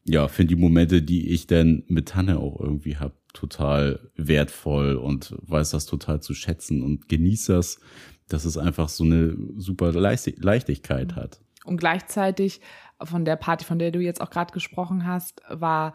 [0.05, 5.35] ja, finde die Momente, die ich dann mit Tanne auch irgendwie habe, total wertvoll und
[5.41, 7.79] weiß das total zu schätzen und genieße das,
[8.27, 11.39] dass es einfach so eine super Leichtigkeit hat.
[11.63, 12.61] Und gleichzeitig
[13.03, 15.93] von der Party, von der du jetzt auch gerade gesprochen hast, war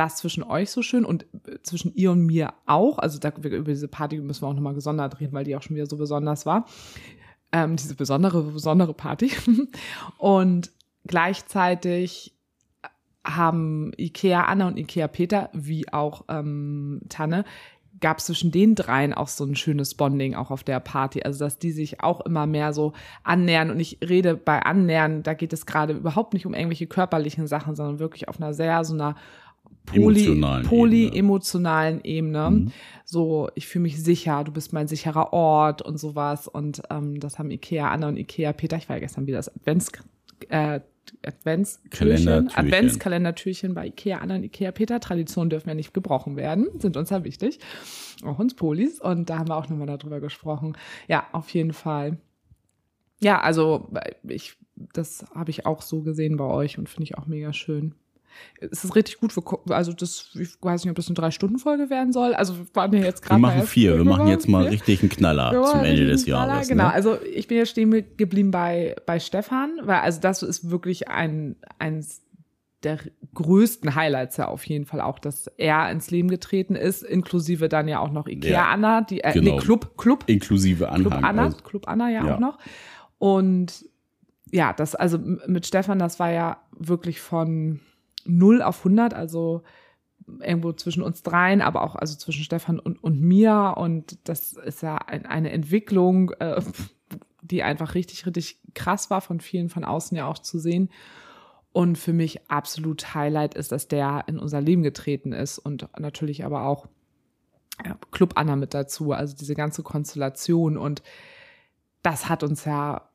[0.00, 1.26] das zwischen euch so schön und
[1.62, 2.98] zwischen ihr und mir auch.
[2.98, 5.76] Also da, über diese Party müssen wir auch nochmal gesondert reden, weil die auch schon
[5.76, 6.64] wieder so besonders war.
[7.52, 9.30] Ähm, diese besondere, besondere Party.
[10.18, 10.72] und
[11.06, 12.34] gleichzeitig
[13.26, 17.44] haben Ikea Anna und Ikea Peter, wie auch ähm, Tanne,
[18.00, 21.24] gab es zwischen den dreien auch so ein schönes Bonding auch auf der Party.
[21.24, 23.70] Also dass die sich auch immer mehr so annähern.
[23.70, 27.76] Und ich rede bei Annähern, da geht es gerade überhaupt nicht um irgendwelche körperlichen Sachen,
[27.76, 29.16] sondern wirklich auf einer sehr so einer
[29.86, 32.38] poly, poly-emotionalen Ebene.
[32.38, 32.50] Ebene.
[32.50, 32.72] Mhm.
[33.04, 36.46] So, ich fühle mich sicher, du bist mein sicherer Ort und sowas.
[36.48, 39.54] Und ähm, das haben Ikea Anna und Ikea Peter, ich war ja gestern wieder das
[39.54, 39.90] Advents,
[40.48, 40.80] äh,
[41.24, 45.00] Adventstürchen, Adventskalendertürchen bei Ikea Anna und Ikea Peter.
[45.00, 47.58] Traditionen dürfen ja nicht gebrochen werden, sind uns ja wichtig.
[48.24, 49.00] Auch uns Polis.
[49.00, 50.76] Und da haben wir auch nochmal darüber gesprochen.
[51.08, 52.18] Ja, auf jeden Fall.
[53.20, 53.90] Ja, also
[54.26, 54.56] ich,
[54.92, 57.94] das habe ich auch so gesehen bei euch und finde ich auch mega schön
[58.60, 59.34] es ist richtig gut.
[59.36, 62.34] Wir, also das, ich weiß nicht, ob das eine Drei-Stunden-Folge werden soll.
[62.34, 63.40] Also wir waren ja jetzt gerade.
[63.40, 63.96] Wir machen vier.
[63.96, 66.68] Wir machen jetzt mal richtig einen Knaller zum Ende des Jahres.
[66.68, 66.84] Genau.
[66.84, 66.92] Ne?
[66.92, 71.56] Also ich bin jetzt stehen geblieben bei, bei Stefan, weil also das ist wirklich ein,
[71.78, 72.22] eins
[72.82, 72.98] der
[73.34, 77.88] größten Highlights ja auf jeden Fall auch, dass er ins Leben getreten ist, inklusive dann
[77.88, 79.56] ja auch noch Ikea ja, Anna, die äh, genau.
[79.56, 80.24] nee, Club, Club.
[80.26, 81.10] Inklusive Anhang.
[81.10, 82.58] Club Anna, also, Club Anna ja, ja auch noch.
[83.18, 83.84] Und
[84.50, 87.80] ja, das, also mit Stefan, das war ja wirklich von
[88.24, 89.62] 0 auf 100, also
[90.40, 93.74] irgendwo zwischen uns dreien, aber auch also zwischen Stefan und, und mir.
[93.76, 96.62] Und das ist ja ein, eine Entwicklung, äh,
[97.42, 100.90] die einfach richtig, richtig krass war, von vielen von außen ja auch zu sehen.
[101.72, 106.44] Und für mich absolut Highlight ist, dass der in unser Leben getreten ist und natürlich
[106.44, 106.88] aber auch
[108.10, 110.76] Club Anna mit dazu, also diese ganze Konstellation.
[110.76, 111.02] Und
[112.02, 113.09] das hat uns ja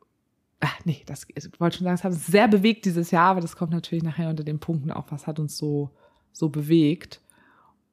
[0.60, 3.42] ach nee, das ich wollte schon sagen, es hat uns sehr bewegt dieses Jahr, aber
[3.42, 5.92] das kommt natürlich nachher unter den Punkten auch, was hat uns so,
[6.32, 7.22] so bewegt.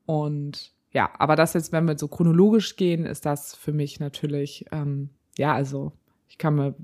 [0.06, 4.66] Und ja, aber das jetzt, wenn wir so chronologisch gehen, ist das für mich natürlich,
[4.72, 5.92] ähm, ja, also
[6.28, 6.74] ich kann mir,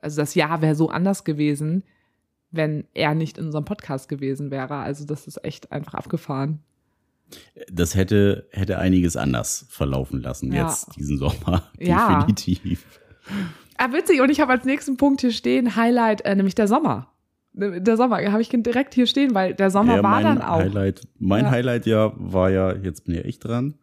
[0.00, 1.82] also das Jahr wäre so anders gewesen,
[2.50, 4.76] wenn er nicht in unserem Podcast gewesen wäre.
[4.76, 6.60] Also das ist echt einfach abgefahren.
[7.70, 10.66] Das hätte, hätte einiges anders verlaufen lassen ja.
[10.66, 11.70] jetzt diesen Sommer.
[11.78, 13.00] Definitiv.
[13.78, 14.20] Ah, witzig.
[14.20, 17.12] Und ich habe als nächsten Punkt hier stehen Highlight, äh, nämlich der Sommer.
[17.54, 20.58] Der Sommer habe ich direkt hier stehen, weil der Sommer ja, war dann auch.
[20.58, 21.50] Highlight, mein ja.
[21.50, 23.74] Highlight ja war ja, jetzt bin ja ich dran,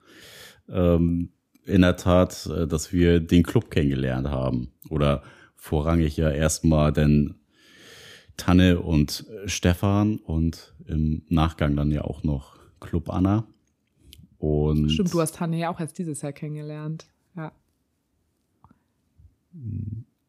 [0.69, 1.29] ähm,
[1.65, 4.71] in der Tat, äh, dass wir den Club kennengelernt haben.
[4.89, 5.23] Oder
[5.55, 7.35] vorrangig ja erstmal denn
[8.37, 13.47] Tanne und Stefan und im Nachgang dann ja auch noch Club Anna.
[14.37, 17.07] Und Stimmt, du hast Tanne ja auch erst dieses Jahr kennengelernt.
[17.35, 17.51] Ja.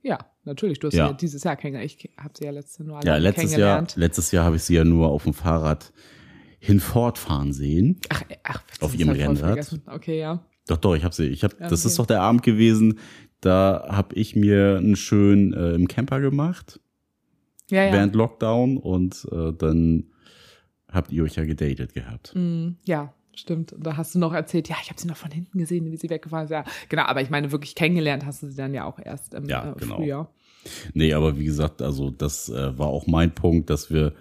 [0.02, 0.78] Ja, natürlich.
[0.78, 1.08] Du hast ja.
[1.08, 1.92] ja dieses Jahr kennengelernt.
[1.92, 3.56] Ich habe sie ja letztes Jahr ja, letztes.
[3.56, 5.92] Jahr, letztes Jahr habe ich sie ja nur auf dem Fahrrad
[6.60, 8.00] hinfortfahren sehen.
[8.08, 9.80] Ach, ach auf ihrem Rennrad.
[9.86, 10.44] Okay, ja.
[10.66, 11.26] Doch, doch, ich habe sie.
[11.26, 11.88] Ich hab, ja, das okay.
[11.88, 12.98] ist doch der Abend gewesen.
[13.40, 16.80] Da habe ich mir einen schön äh, im Camper gemacht.
[17.68, 17.92] Ja, ja.
[17.92, 20.10] Während Lockdown und äh, dann
[20.90, 22.32] habt ihr euch ja gedatet gehabt.
[22.34, 23.72] Mm, ja, Stimmt.
[23.72, 25.96] Und da hast du noch erzählt, ja, ich habe sie noch von hinten gesehen, wie
[25.96, 26.50] sie weggefahren ist.
[26.50, 27.04] Ja, genau.
[27.04, 29.74] Aber ich meine, wirklich kennengelernt hast du sie dann ja auch erst im ja, äh,
[29.78, 29.96] genau.
[29.96, 30.32] Frühjahr.
[30.94, 34.14] Nee, aber wie gesagt, also das äh, war auch mein Punkt, dass wir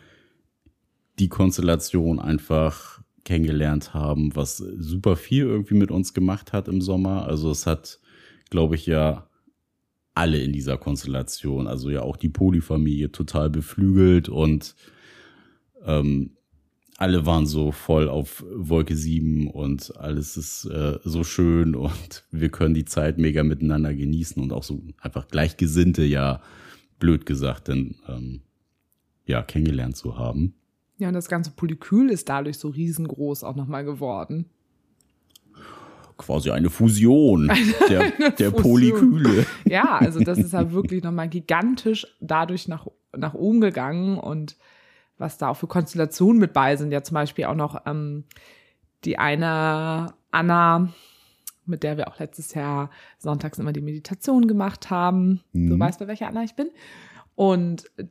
[1.17, 7.25] die Konstellation einfach kennengelernt haben, was super viel irgendwie mit uns gemacht hat im Sommer.
[7.25, 7.99] Also es hat,
[8.49, 9.27] glaube ich, ja
[10.13, 14.75] alle in dieser Konstellation, also ja auch die Polyfamilie total beflügelt und
[15.85, 16.34] ähm,
[16.97, 22.49] alle waren so voll auf Wolke 7 und alles ist äh, so schön und wir
[22.49, 26.41] können die Zeit mega miteinander genießen und auch so einfach Gleichgesinnte, ja,
[26.99, 28.41] blöd gesagt, denn ähm,
[29.25, 30.53] ja, kennengelernt zu haben.
[30.97, 34.45] Ja, und das ganze Polykül ist dadurch so riesengroß auch nochmal geworden.
[36.17, 37.51] Quasi eine Fusion
[37.89, 38.61] der, Eine der Fusion.
[38.63, 39.45] Polyküle.
[39.65, 44.55] Ja, also das ist ja wirklich nochmal gigantisch dadurch nach, nach oben gegangen und
[45.17, 46.91] was da auch für Konstellationen mit bei sind.
[46.91, 48.25] Ja, zum Beispiel auch noch ähm,
[49.03, 50.89] die eine Anna,
[51.65, 55.41] mit der wir auch letztes Jahr sonntags immer die Meditation gemacht haben.
[55.53, 55.79] Du Mhm.
[55.79, 56.69] weißt, bei welcher Anna ich bin.
[57.35, 58.05] Und äh,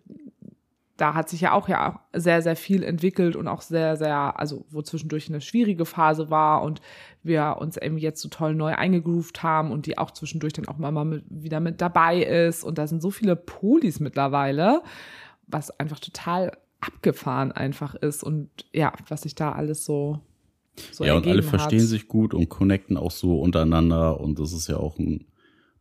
[0.96, 4.38] da hat sich ja auch ja auch sehr, sehr viel entwickelt und auch sehr, sehr,
[4.38, 6.80] also wo zwischendurch eine schwierige Phase war und
[7.24, 10.78] wir uns eben jetzt so toll neu eingegroovt haben und die auch zwischendurch dann auch
[10.78, 12.62] mal mal mit, wieder mit dabei ist.
[12.62, 14.82] Und da sind so viele Polis mittlerweile,
[15.48, 16.52] was einfach total
[16.86, 20.20] abgefahren einfach ist und ja, was sich da alles so,
[20.92, 21.88] so ja, und alle ergeben verstehen hat.
[21.88, 24.20] sich gut und connecten auch so untereinander.
[24.20, 25.26] Und das ist ja auch ein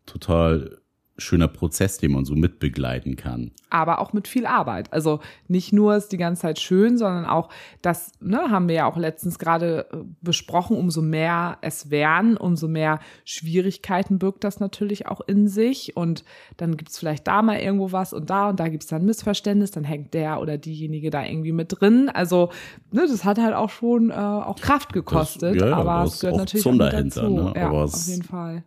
[0.06, 0.83] total
[1.18, 3.52] schöner Prozess, den man so mitbegleiten kann.
[3.70, 4.92] aber auch mit viel Arbeit.
[4.94, 7.50] Also nicht nur ist die ganze Zeit schön, sondern auch
[7.82, 12.68] das, ne, haben wir ja auch letztens gerade äh, besprochen, umso mehr es werden, umso
[12.68, 15.96] mehr Schwierigkeiten birgt das natürlich auch in sich.
[15.98, 16.24] Und
[16.58, 19.84] dann gibt's vielleicht da mal irgendwo was und da und da gibt's dann Missverständnis, dann
[19.84, 22.10] hängt der oder diejenige da irgendwie mit drin.
[22.14, 22.50] Also,
[22.92, 26.38] ne, das hat halt auch schon äh, auch Kraft gekostet, ja, ja, aber es gehört
[26.38, 27.30] natürlich auch dazu.
[27.30, 27.54] ne?
[27.56, 28.64] Ja, Aber auf es- jeden Fall.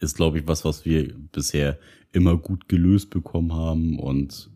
[0.00, 1.78] Ist, glaube ich, was, was wir bisher
[2.12, 4.50] immer gut gelöst bekommen haben und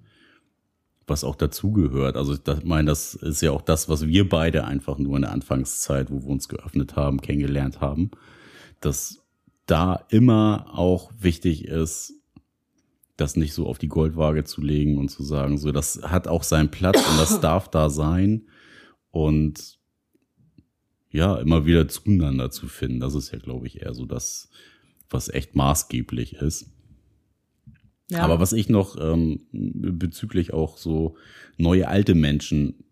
[1.06, 2.16] was auch dazugehört.
[2.16, 5.32] Also ich meine, das ist ja auch das, was wir beide einfach nur in der
[5.32, 8.12] Anfangszeit, wo wir uns geöffnet haben, kennengelernt haben,
[8.80, 9.22] dass
[9.66, 12.14] da immer auch wichtig ist,
[13.16, 16.42] das nicht so auf die Goldwaage zu legen und zu sagen, so, das hat auch
[16.42, 18.46] seinen Platz und das darf da sein
[19.10, 19.78] und
[21.10, 23.00] ja, immer wieder zueinander zu finden.
[23.00, 24.48] Das ist ja, glaube ich, eher so das,
[25.12, 26.70] was echt maßgeblich ist.
[28.10, 28.22] Ja.
[28.22, 31.16] Aber was ich noch ähm, bezüglich auch so
[31.56, 32.84] neue alte Menschen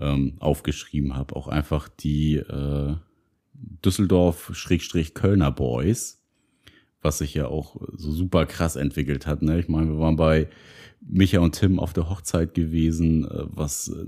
[0.00, 2.96] ähm, aufgeschrieben habe, auch einfach die äh,
[3.84, 6.20] Düsseldorf-Kölner Boys,
[7.00, 9.42] was sich ja auch so super krass entwickelt hat.
[9.42, 9.60] Ne?
[9.60, 10.48] Ich meine, wir waren bei
[11.00, 14.04] Micha und Tim auf der Hochzeit gewesen, äh, was äh,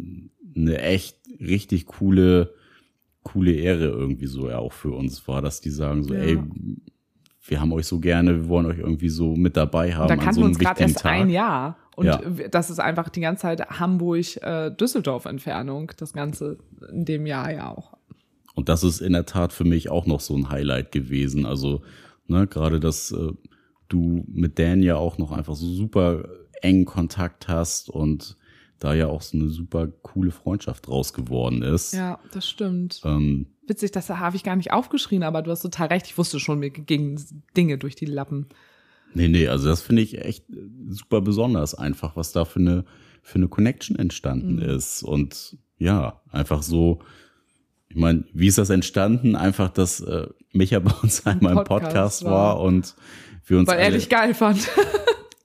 [0.58, 2.54] eine echt richtig coole,
[3.22, 6.20] coole Ehre irgendwie so ja auch für uns war, dass die sagen so, Ja.
[6.20, 6.38] ey,
[7.48, 10.20] wir haben euch so gerne, wir wollen euch irgendwie so mit dabei haben da an
[10.20, 11.12] kannten so uns gerade erst Tag.
[11.12, 11.76] ein Jahr.
[11.94, 12.20] Und Ja.
[12.50, 16.58] das ist einfach die ganze Zeit Hamburg-Düsseldorf-Entfernung, das Ganze
[16.90, 17.96] in dem Jahr ja auch.
[18.54, 21.46] Und das ist in der Tat für mich auch noch so ein Highlight gewesen.
[21.46, 21.82] Also,
[22.26, 23.32] ne, gerade, dass äh,
[23.88, 26.24] du mit Dan ja auch noch einfach so super
[26.62, 28.36] engen Kontakt hast und
[28.78, 31.94] da ja auch so eine super coole Freundschaft draus geworden ist.
[31.94, 33.00] Ja, das stimmt.
[33.04, 36.06] Ähm, Witzig, das habe ich gar nicht aufgeschrieben, aber du hast total recht.
[36.06, 37.20] Ich wusste schon, mir gingen
[37.56, 38.46] Dinge durch die Lappen.
[39.14, 40.56] nee, nee, also das finde ich echt äh,
[40.88, 42.84] super besonders einfach, was da für eine,
[43.22, 44.62] für eine Connection entstanden Mhm.
[44.62, 45.02] ist.
[45.02, 47.00] Und ja, einfach so,
[47.88, 49.36] ich meine, wie ist das entstanden?
[49.36, 52.56] Einfach, dass äh, Micha bei uns einmal im Podcast Podcast war.
[52.56, 52.94] war und
[53.46, 54.68] wir uns Weil er dich geil fand.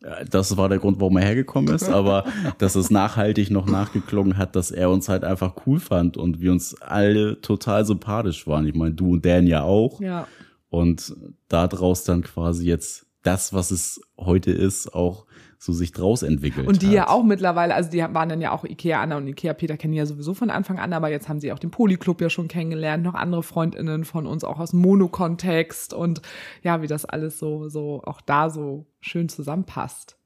[0.03, 2.25] Ja, Das war der Grund, warum er hergekommen ist, aber
[2.57, 6.51] dass es nachhaltig noch nachgeklungen hat, dass er uns halt einfach cool fand und wir
[6.51, 8.67] uns alle total sympathisch waren.
[8.67, 10.01] Ich meine, du und Dan ja auch.
[10.01, 10.27] ja.
[10.69, 11.13] Und
[11.49, 15.25] daraus dann quasi jetzt das, was es heute ist, auch
[15.63, 16.67] so sich draus entwickelt.
[16.67, 16.93] Und die hat.
[16.93, 19.93] ja auch mittlerweile, also die waren dann ja auch Ikea Anna und Ikea Peter kennen
[19.93, 23.03] ja sowieso von Anfang an, aber jetzt haben sie auch den Polyclub ja schon kennengelernt,
[23.03, 26.23] noch andere Freundinnen von uns auch aus Monokontext und
[26.63, 30.17] ja, wie das alles so, so auch da so schön zusammenpasst.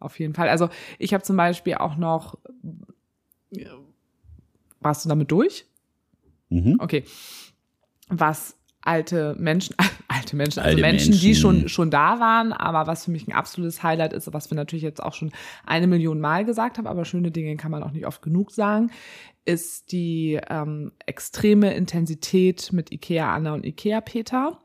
[0.00, 0.48] Auf jeden Fall.
[0.48, 2.36] Also ich habe zum Beispiel auch noch,
[4.80, 5.66] warst du damit durch?
[6.48, 6.78] Mhm.
[6.80, 7.04] Okay.
[8.08, 9.74] Was alte Menschen,
[10.08, 11.40] alte Menschen, also Alte Menschen, die Menschen.
[11.40, 14.82] schon, schon da waren, aber was für mich ein absolutes Highlight ist, was wir natürlich
[14.82, 15.32] jetzt auch schon
[15.66, 18.90] eine Million Mal gesagt haben, aber schöne Dinge kann man auch nicht oft genug sagen,
[19.44, 24.58] ist die ähm, extreme Intensität mit Ikea Anna und Ikea Peter.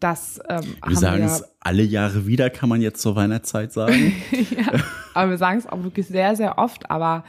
[0.00, 4.14] Das ähm, Wir sagen es alle Jahre wieder, kann man jetzt zur Weihnachtszeit sagen.
[4.50, 4.80] ja,
[5.14, 7.24] aber wir sagen es auch wirklich sehr, sehr oft, aber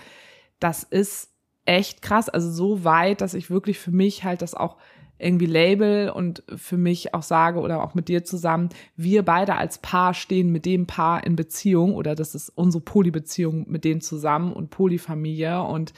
[0.60, 1.30] das ist
[1.66, 2.30] echt krass.
[2.30, 4.78] Also so weit, dass ich wirklich für mich halt das auch
[5.24, 9.78] irgendwie label und für mich auch sage oder auch mit dir zusammen, wir beide als
[9.78, 14.54] Paar stehen mit dem Paar in Beziehung oder das ist unsere Polybeziehung mit denen zusammen
[14.54, 15.94] und Polyfamilie und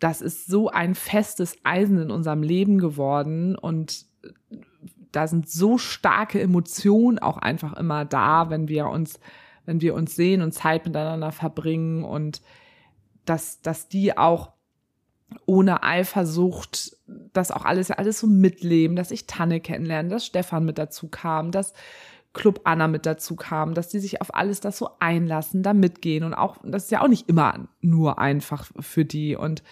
[0.00, 4.06] das ist so ein festes Eisen in unserem Leben geworden und
[5.12, 9.20] da sind so starke Emotionen auch einfach immer da, wenn wir uns,
[9.64, 12.42] wenn wir uns sehen und Zeit miteinander verbringen und
[13.24, 14.52] dass, dass die auch
[15.46, 20.78] ohne Eifersucht das auch alles, alles so mitleben, dass ich Tanne kennenlerne, dass Stefan mit
[20.78, 21.74] dazu kam, dass
[22.32, 26.24] Club Anna mit dazu kam, dass die sich auf alles das so einlassen, da mitgehen
[26.24, 29.62] und auch, das ist ja auch nicht immer nur einfach für die und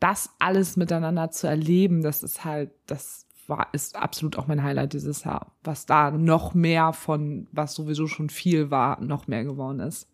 [0.00, 4.92] das alles miteinander zu erleben, das ist halt, das war, ist absolut auch mein Highlight
[4.92, 9.80] dieses Jahr, was da noch mehr von, was sowieso schon viel war, noch mehr geworden
[9.80, 10.08] ist.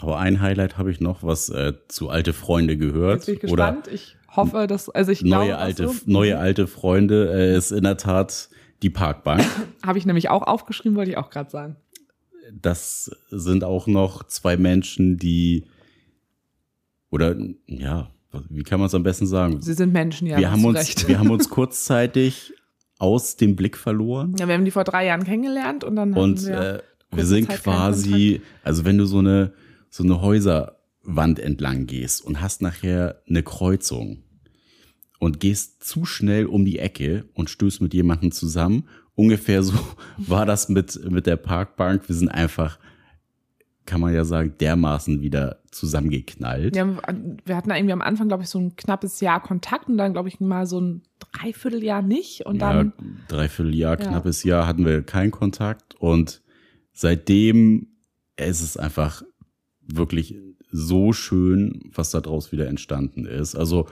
[0.00, 3.16] Aber ein Highlight habe ich noch, was äh, zu alte Freunde gehört.
[3.16, 3.88] Jetzt bin ich gespannt.
[3.88, 5.94] Oder ich hoffe, dass, also ich neue glaube, alte, so.
[6.06, 8.48] neue alte Freunde äh, ist in der Tat
[8.82, 9.44] die Parkbank.
[9.84, 11.76] habe ich nämlich auch aufgeschrieben, wollte ich auch gerade sagen.
[12.52, 15.66] Das sind auch noch zwei Menschen, die
[17.10, 18.10] oder ja,
[18.48, 19.60] wie kann man es am besten sagen?
[19.60, 20.38] Sie sind Menschen, ja.
[20.38, 21.08] Wir haben uns, recht.
[21.08, 22.52] wir haben uns kurzzeitig
[22.98, 24.36] aus dem Blick verloren.
[24.38, 27.48] Ja, wir haben die vor drei Jahren kennengelernt und dann und wir, äh, wir sind
[27.48, 29.52] quasi, also wenn du so eine
[29.90, 34.22] so eine Häuserwand entlang gehst und hast nachher eine Kreuzung
[35.18, 38.88] und gehst zu schnell um die Ecke und stößt mit jemandem zusammen.
[39.14, 39.74] Ungefähr so
[40.16, 42.08] war das mit, mit der Parkbank.
[42.08, 42.78] Wir sind einfach,
[43.84, 46.76] kann man ja sagen, dermaßen wieder zusammengeknallt.
[46.76, 46.86] Ja,
[47.44, 50.28] wir hatten irgendwie am Anfang, glaube ich, so ein knappes Jahr Kontakt und dann, glaube
[50.28, 52.46] ich, mal so ein Dreivierteljahr nicht.
[52.46, 52.92] Und dann.
[52.98, 54.06] Ja, Dreivierteljahr, ja.
[54.08, 56.42] knappes Jahr hatten wir keinen Kontakt und
[56.92, 57.88] seitdem
[58.36, 59.22] ist es einfach
[59.88, 60.36] wirklich
[60.70, 63.54] so schön, was da draus wieder entstanden ist.
[63.54, 63.88] Also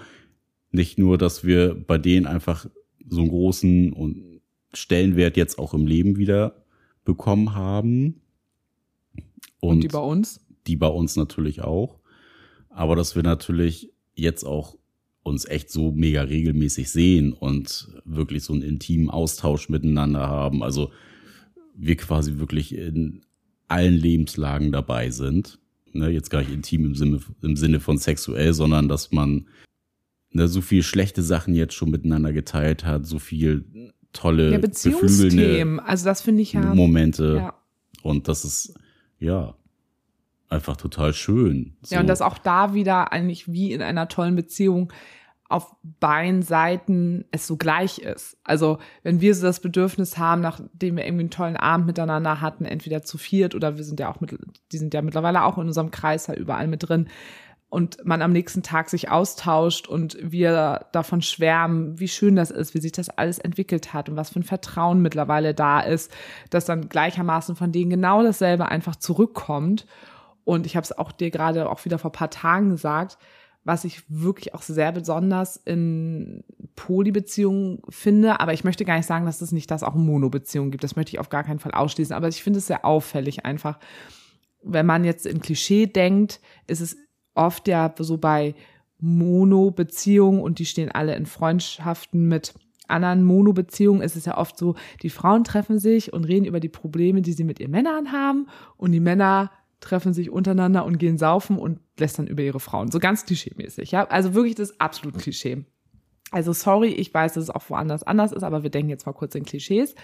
[0.71, 2.67] nicht nur, dass wir bei denen einfach
[3.09, 4.41] so einen großen
[4.73, 6.65] Stellenwert jetzt auch im Leben wieder
[7.05, 8.21] bekommen haben.
[9.61, 10.41] Und, und die bei uns?
[10.67, 11.99] Die bei uns natürlich auch.
[12.69, 14.77] Aber dass wir natürlich jetzt auch
[15.23, 20.63] uns echt so mega regelmäßig sehen und wirklich so einen intimen Austausch miteinander haben.
[20.63, 20.93] Also
[21.75, 23.23] wir quasi wirklich in
[23.67, 25.59] allen Lebenslagen dabei sind
[25.99, 29.49] ne, jetzt gar nicht intim im Sinne, im Sinne von sexuell, sondern dass man
[30.31, 35.81] ne, so viel schlechte Sachen jetzt schon miteinander geteilt hat, so viel tolle ja, Beziehungsthemen.
[35.81, 37.37] Also das finde ich ja Momente.
[37.37, 37.55] Ja.
[38.03, 38.75] Und das ist
[39.19, 39.55] ja
[40.49, 41.77] einfach total schön.
[41.83, 41.95] So.
[41.95, 44.93] Ja, und dass auch da wieder eigentlich wie in einer tollen Beziehung
[45.49, 48.37] auf beiden Seiten es so gleich ist.
[48.43, 52.65] Also wenn wir so das Bedürfnis haben, nachdem wir irgendwie einen tollen Abend miteinander hatten,
[52.65, 54.37] entweder zu viert oder wir sind ja auch mit,
[54.73, 57.09] die sind ja mittlerweile auch in unserem Kreis ja überall mit drin
[57.69, 62.75] und man am nächsten Tag sich austauscht und wir davon schwärmen, wie schön das ist,
[62.75, 66.13] wie sich das alles entwickelt hat und was für ein Vertrauen mittlerweile da ist,
[66.51, 69.87] dass dann gleichermaßen von denen genau dasselbe einfach zurückkommt.
[70.45, 73.19] Und ich habe es auch dir gerade auch wieder vor paar Tagen gesagt,
[73.67, 76.45] was ich wirklich auch sehr besonders in
[76.77, 78.39] Polybeziehungen finde.
[78.41, 80.85] Aber ich möchte gar nicht sagen, dass es nicht das auch Monobeziehungen gibt.
[80.85, 82.15] Das möchte ich auf gar keinen Fall ausschließen.
[82.15, 83.81] Aber ich finde es sehr auffällig einfach.
[84.63, 86.97] Wenn man jetzt in Klischee denkt, ist es
[87.35, 88.55] oft ja so bei
[89.01, 92.55] Mono-Beziehungen und die stehen alle in Freundschaften mit
[92.87, 96.69] anderen Mono-Beziehungen ist es ja oft so, die Frauen treffen sich und reden über die
[96.69, 101.19] Probleme, die sie mit ihren Männern haben und die Männer treffen sich untereinander und gehen
[101.19, 102.91] saufen und lästern über ihre Frauen.
[102.91, 104.07] So ganz klischee-mäßig, ja.
[104.07, 105.65] Also wirklich das absolut Klischee.
[106.31, 109.13] Also sorry, ich weiß, dass es auch woanders anders ist, aber wir denken jetzt mal
[109.13, 109.95] kurz in Klischees.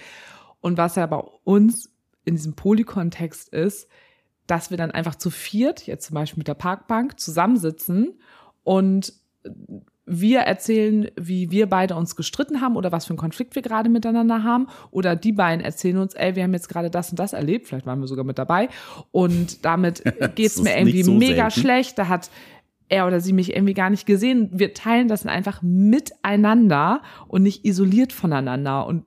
[0.60, 1.92] Und was ja bei uns
[2.24, 3.88] in diesem Polykontext ist,
[4.46, 8.20] dass wir dann einfach zu viert, jetzt zum Beispiel mit der Parkbank, zusammensitzen
[8.62, 9.14] und
[10.04, 13.88] wir erzählen, wie wir beide uns gestritten haben oder was für einen Konflikt wir gerade
[13.88, 14.66] miteinander haben.
[14.90, 17.86] Oder die beiden erzählen uns, ey, wir haben jetzt gerade das und das erlebt, vielleicht
[17.86, 18.68] waren wir sogar mit dabei.
[19.12, 20.02] Und damit
[20.34, 21.60] geht's mir irgendwie so mega selten.
[21.60, 21.98] schlecht.
[21.98, 22.30] Da hat
[22.88, 24.50] er oder sie mich irgendwie gar nicht gesehen.
[24.52, 29.04] Wir teilen das einfach miteinander und nicht isoliert voneinander und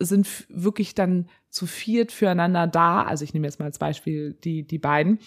[0.00, 3.02] sind wirklich dann zu viert füreinander da.
[3.02, 5.18] Also ich nehme jetzt mal als Beispiel die, die beiden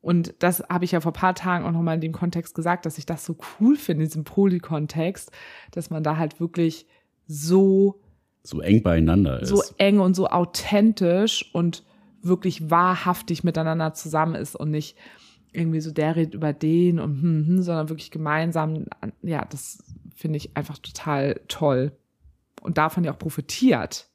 [0.00, 2.98] und das habe ich ja vor paar Tagen auch nochmal in dem Kontext gesagt, dass
[2.98, 5.30] ich das so cool finde, in diesem Poly-Kontext,
[5.72, 6.86] dass man da halt wirklich
[7.26, 8.00] so
[8.42, 9.48] so eng beieinander ist.
[9.48, 11.84] So eng und so authentisch und
[12.22, 14.96] wirklich wahrhaftig miteinander zusammen ist und nicht
[15.52, 18.86] irgendwie so der redet über den und hm, hm, sondern wirklich gemeinsam,
[19.22, 19.82] ja, das
[20.14, 21.92] finde ich einfach total toll.
[22.62, 24.09] Und davon ja auch profitiert.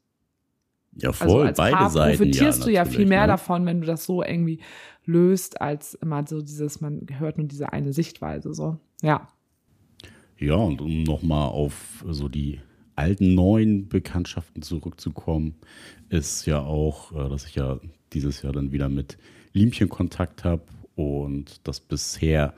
[0.96, 2.18] Ja, voll, also als beide Paar Seiten.
[2.18, 3.28] profitierst ja, du ja viel mehr ne?
[3.28, 4.60] davon, wenn du das so irgendwie
[5.06, 8.78] löst, als immer so dieses, man hört nur diese eine Sichtweise, so.
[9.02, 9.28] Ja.
[10.38, 12.60] Ja, und um nochmal auf so die
[12.96, 15.56] alten, neuen Bekanntschaften zurückzukommen,
[16.10, 17.80] ist ja auch, äh, dass ich ja
[18.14, 19.18] dieses Jahr dann wieder mit
[19.54, 20.64] Liemchen Kontakt habe
[20.96, 22.54] und das bisher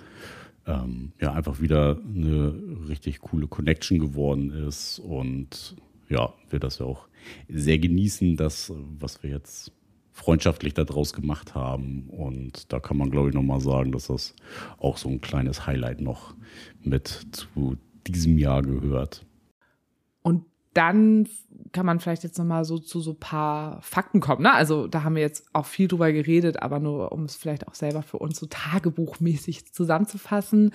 [0.66, 2.54] ähm, ja einfach wieder eine
[2.88, 5.76] richtig coole Connection geworden ist und
[6.10, 7.08] ja, wir das ja auch
[7.48, 9.72] sehr genießen, das, was wir jetzt
[10.12, 12.10] freundschaftlich daraus gemacht haben.
[12.10, 14.36] Und da kann man, glaube ich, nochmal sagen, dass das
[14.80, 16.36] auch so ein kleines Highlight noch
[16.82, 17.78] mit zu
[18.08, 19.26] diesem Jahr gehört.
[20.24, 21.28] Und dann
[21.72, 24.44] kann man vielleicht jetzt nochmal so zu so paar Fakten kommen.
[24.44, 24.54] Ne?
[24.54, 27.76] Also da haben wir jetzt auch viel drüber geredet, aber nur um es vielleicht auch
[27.76, 30.74] selber für uns so tagebuchmäßig zusammenzufassen,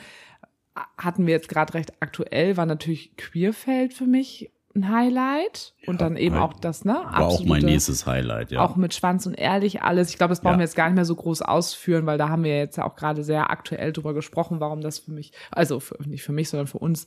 [0.97, 6.09] hatten wir jetzt gerade recht aktuell, war natürlich Queerfeld für mich ein Highlight und ja,
[6.09, 6.95] dann eben auch das, ne?
[6.95, 8.61] War auch mein nächstes Highlight, ja.
[8.61, 10.11] Auch mit Schwanz und Ehrlich alles.
[10.11, 10.59] Ich glaube, das brauchen ja.
[10.61, 12.97] wir jetzt gar nicht mehr so groß ausführen, weil da haben wir jetzt ja auch
[12.97, 16.67] gerade sehr aktuell drüber gesprochen, warum das für mich, also für, nicht für mich, sondern
[16.67, 17.05] für uns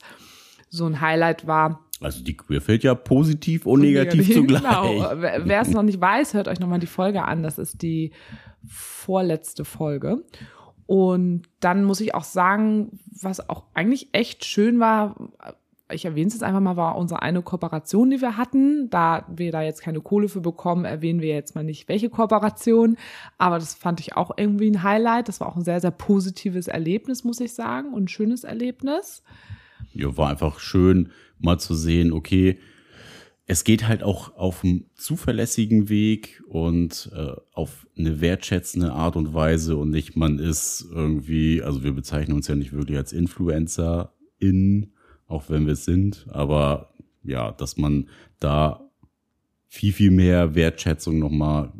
[0.68, 1.86] so ein Highlight war.
[2.00, 4.62] Also die Queerfeld ja positiv und negativ, negativ zugleich.
[4.62, 5.12] Genau.
[5.44, 7.42] Wer es noch nicht weiß, hört euch nochmal die Folge an.
[7.42, 8.12] Das ist die
[8.66, 10.22] vorletzte Folge.
[10.86, 15.16] Und dann muss ich auch sagen, was auch eigentlich echt schön war,
[15.90, 18.90] ich erwähne es jetzt einfach mal, war unsere eine Kooperation, die wir hatten.
[18.90, 22.96] Da wir da jetzt keine Kohle für bekommen, erwähnen wir jetzt mal nicht, welche Kooperation.
[23.38, 25.28] Aber das fand ich auch irgendwie ein Highlight.
[25.28, 29.22] Das war auch ein sehr, sehr positives Erlebnis, muss ich sagen, und ein schönes Erlebnis.
[29.92, 32.58] Ja, war einfach schön, mal zu sehen, okay,
[33.46, 39.34] es geht halt auch auf einem zuverlässigen Weg und äh, auf eine wertschätzende Art und
[39.34, 44.12] Weise und nicht, man ist irgendwie, also wir bezeichnen uns ja nicht wirklich als Influencer
[44.38, 44.92] in,
[45.28, 46.90] auch wenn wir es sind, aber
[47.22, 48.08] ja, dass man
[48.38, 48.86] da
[49.68, 51.72] viel, viel mehr Wertschätzung nochmal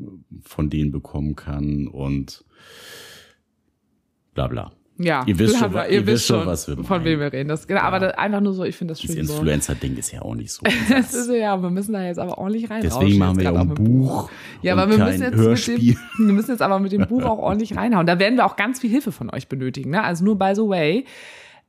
[0.43, 2.45] von denen bekommen kann und
[4.35, 4.73] bla bla.
[4.99, 7.49] Ja, ihr wisst schon, ihr, ihr wisst schon, was wir von wem wir reden.
[7.49, 7.87] Das, genau, ja.
[7.87, 9.17] Aber das, einfach nur so, ich finde das schön.
[9.17, 10.63] Das Influencer-Ding ist ja auch nicht so.
[10.89, 12.81] das ist ja, wir müssen da jetzt aber ordentlich rein.
[12.83, 14.31] Deswegen machen wir ja auch ein Buch.
[14.63, 15.75] Ja, aber wir müssen, jetzt Hörspiel.
[15.75, 18.07] mit dem, wir müssen jetzt aber mit dem Buch auch ordentlich reinhauen.
[18.07, 19.91] Da werden wir auch ganz viel Hilfe von euch benötigen.
[19.91, 20.03] Ne?
[20.03, 21.05] Also nur by the way,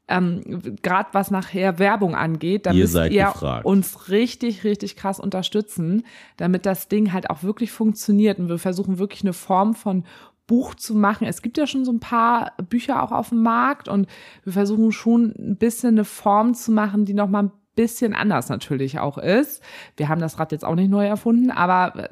[0.07, 0.41] ähm,
[0.81, 3.65] gerade was nachher Werbung angeht, da ihr müsst ihr gefragt.
[3.65, 6.03] uns richtig, richtig krass unterstützen,
[6.37, 8.39] damit das Ding halt auch wirklich funktioniert.
[8.39, 10.05] Und wir versuchen wirklich eine Form von
[10.47, 11.27] Buch zu machen.
[11.27, 14.07] Es gibt ja schon so ein paar Bücher auch auf dem Markt und
[14.43, 18.49] wir versuchen schon ein bisschen eine Form zu machen, die noch mal ein bisschen anders
[18.49, 19.63] natürlich auch ist.
[19.95, 22.09] Wir haben das Rad jetzt auch nicht neu erfunden, aber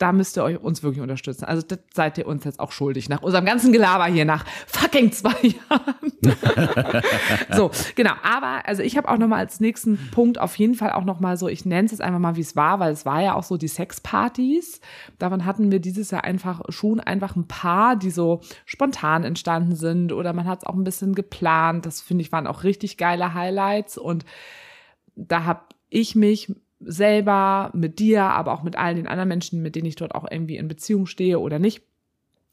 [0.00, 1.44] da müsst ihr euch uns wirklich unterstützen.
[1.44, 5.12] Also das seid ihr uns jetzt auch schuldig nach unserem ganzen Gelaber hier nach fucking
[5.12, 7.02] zwei Jahren.
[7.54, 8.12] so, genau.
[8.22, 11.20] Aber also ich habe auch noch mal als nächsten Punkt auf jeden Fall auch noch
[11.20, 13.34] mal so, ich nenne es jetzt einfach mal, wie es war, weil es war ja
[13.34, 14.80] auch so die Sexpartys.
[15.18, 20.12] Davon hatten wir dieses Jahr einfach schon einfach ein paar, die so spontan entstanden sind
[20.12, 21.84] oder man hat es auch ein bisschen geplant.
[21.84, 24.24] Das finde ich waren auch richtig geile Highlights und
[25.28, 29.76] da habe ich mich selber, mit dir, aber auch mit allen den anderen Menschen, mit
[29.76, 31.82] denen ich dort auch irgendwie in Beziehung stehe oder nicht,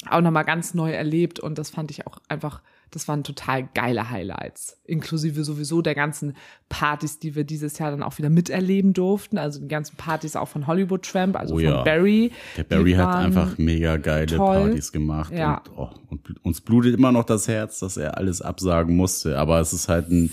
[0.10, 1.40] auch nochmal ganz neu erlebt.
[1.40, 2.62] Und das fand ich auch einfach
[2.92, 4.80] das waren total geile Highlights.
[4.86, 6.36] Inklusive sowieso der ganzen
[6.70, 9.38] Partys, die wir dieses Jahr dann auch wieder miterleben durften.
[9.38, 11.84] Also die ganzen Partys auch von Hollywood Tramp, also oh, von ja.
[11.84, 12.32] Barry.
[12.56, 14.68] Der Barry hat einfach mega geile toll.
[14.68, 15.34] Partys gemacht.
[15.34, 15.62] Ja.
[15.76, 19.38] Und, oh, und, uns blutet immer noch das Herz, dass er alles absagen musste.
[19.38, 20.30] Aber es ist halt ein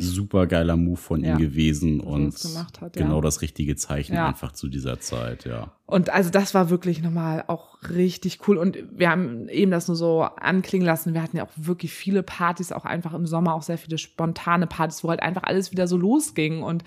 [0.00, 1.32] super geiler Move von ja.
[1.32, 2.34] ihm gewesen und
[2.80, 5.72] hat, genau das richtige Zeichen einfach zu dieser Zeit, ja.
[5.86, 8.56] Und also das war wirklich nochmal auch richtig cool.
[8.56, 11.12] Und wir haben eben das nur so anklingen lassen.
[11.12, 14.66] Wir hatten ja auch wirklich viele Partys, auch einfach im Sommer auch sehr viele spontane
[14.66, 16.62] Partys, wo halt einfach alles wieder so losging.
[16.62, 16.84] Und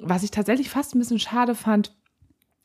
[0.00, 1.96] was ich tatsächlich fast ein bisschen schade fand,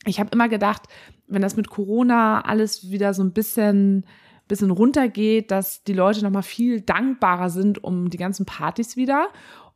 [0.05, 0.83] ich habe immer gedacht,
[1.27, 4.05] wenn das mit Corona alles wieder so ein bisschen
[4.47, 9.27] bisschen runtergeht, dass die Leute nochmal viel dankbarer sind um die ganzen Partys wieder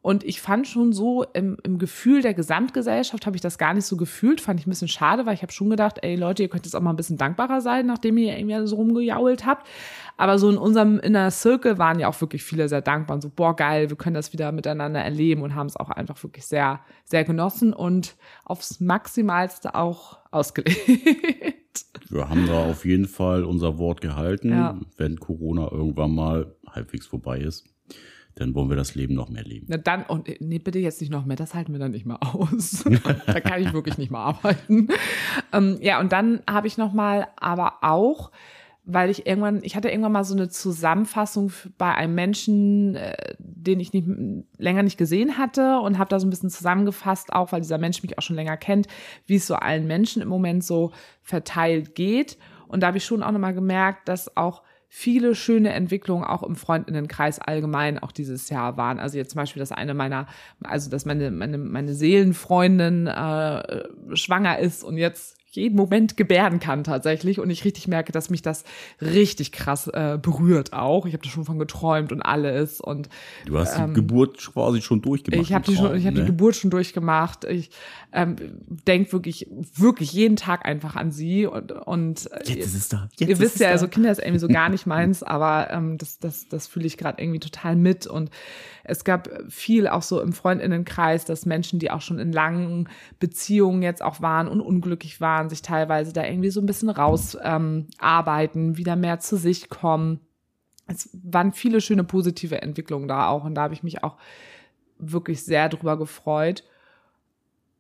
[0.04, 3.86] und ich fand schon so im, im Gefühl der Gesamtgesellschaft habe ich das gar nicht
[3.86, 4.42] so gefühlt.
[4.42, 6.74] Fand ich ein bisschen schade, weil ich habe schon gedacht, ey Leute, ihr könnt jetzt
[6.74, 9.68] auch mal ein bisschen dankbarer sein, nachdem ihr irgendwie so rumgejault habt.
[10.18, 13.30] Aber so in unserem Inner Circle waren ja auch wirklich viele sehr dankbar und so,
[13.30, 16.80] boah, geil, wir können das wieder miteinander erleben und haben es auch einfach wirklich sehr,
[17.06, 20.80] sehr genossen und aufs Maximalste auch ausgelegt.
[22.10, 24.78] Wir haben da auf jeden Fall unser Wort gehalten, ja.
[24.98, 27.72] wenn Corona irgendwann mal halbwegs vorbei ist
[28.36, 29.68] dann wollen wir das Leben noch mehr leben.
[29.70, 32.20] Na dann, und nee, bitte jetzt nicht noch mehr, das halten wir dann nicht mehr
[32.22, 32.84] aus.
[33.26, 34.88] da kann ich wirklich nicht mehr arbeiten.
[35.52, 38.32] Ähm, ja, und dann habe ich noch mal, aber auch,
[38.84, 43.80] weil ich irgendwann, ich hatte irgendwann mal so eine Zusammenfassung bei einem Menschen, äh, den
[43.80, 44.08] ich nicht,
[44.58, 48.02] länger nicht gesehen hatte und habe da so ein bisschen zusammengefasst, auch weil dieser Mensch
[48.02, 48.88] mich auch schon länger kennt,
[49.28, 52.38] wie es so allen Menschen im Moment so verteilt geht.
[52.68, 54.64] Und da habe ich schon auch noch mal gemerkt, dass auch
[54.94, 59.00] viele schöne Entwicklungen auch im Freundinnenkreis allgemein auch dieses Jahr waren.
[59.00, 60.28] Also jetzt zum Beispiel, dass eine meiner,
[60.64, 63.86] also dass meine, meine, meine Seelenfreundin äh,
[64.18, 68.42] schwanger ist und jetzt jeden Moment gebärden kann tatsächlich und ich richtig merke, dass mich
[68.42, 68.64] das
[69.02, 71.06] richtig krass äh, berührt auch.
[71.06, 73.10] Ich habe da schon von geträumt und alles und
[73.46, 75.42] du hast die ähm, Geburt quasi schon durchgemacht.
[75.42, 76.22] Ich habe die schon, ich habe ne?
[76.22, 77.44] die Geburt schon durchgemacht.
[77.44, 77.70] Ich
[78.14, 78.38] ähm,
[78.88, 83.10] denke wirklich, wirklich jeden Tag einfach an sie und und äh, jetzt ist es da.
[83.18, 83.74] Jetzt ihr wisst ja, da.
[83.74, 86.98] also Kinder ist irgendwie so gar nicht meins, aber ähm, das das das fühle ich
[86.98, 88.30] gerade irgendwie total mit und
[88.84, 92.90] es gab viel auch so im Freundinnenkreis, dass Menschen, die auch schon in langen
[93.20, 98.66] Beziehungen jetzt auch waren und unglücklich waren, sich teilweise da irgendwie so ein bisschen rausarbeiten,
[98.70, 100.20] ähm, wieder mehr zu sich kommen.
[100.88, 104.18] Es waren viele schöne positive Entwicklungen da auch und da habe ich mich auch
[104.98, 106.64] wirklich sehr drüber gefreut.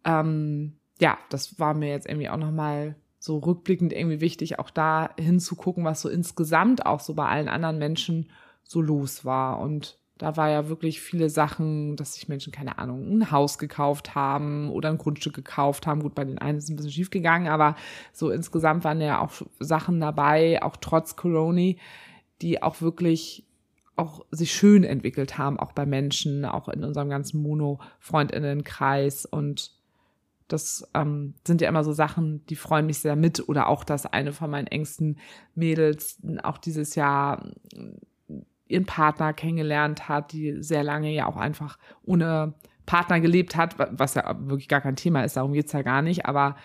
[0.03, 5.11] Ähm, ja, das war mir jetzt irgendwie auch nochmal so rückblickend irgendwie wichtig, auch da
[5.19, 8.31] hinzugucken, was so insgesamt auch so bei allen anderen Menschen
[8.63, 9.59] so los war.
[9.59, 14.13] Und da war ja wirklich viele Sachen, dass sich Menschen, keine Ahnung, ein Haus gekauft
[14.13, 16.03] haben oder ein Grundstück gekauft haben.
[16.03, 17.75] Gut, bei den einen ist es ein bisschen schief gegangen, aber
[18.13, 21.73] so insgesamt waren ja auch Sachen dabei, auch trotz Corona,
[22.43, 23.47] die auch wirklich
[23.95, 29.71] auch sich schön entwickelt haben, auch bei Menschen, auch in unserem ganzen Mono-Freundinnenkreis und
[30.47, 33.47] das ähm, sind ja immer so Sachen, die freuen mich sehr mit.
[33.47, 35.17] Oder auch, dass eine von meinen engsten
[35.55, 37.49] Mädels auch dieses Jahr
[38.71, 42.53] ihren Partner kennengelernt hat, die sehr lange ja auch einfach ohne
[42.85, 46.25] Partner gelebt hat, was ja wirklich gar kein Thema ist, darum geht's ja gar nicht,
[46.25, 46.55] aber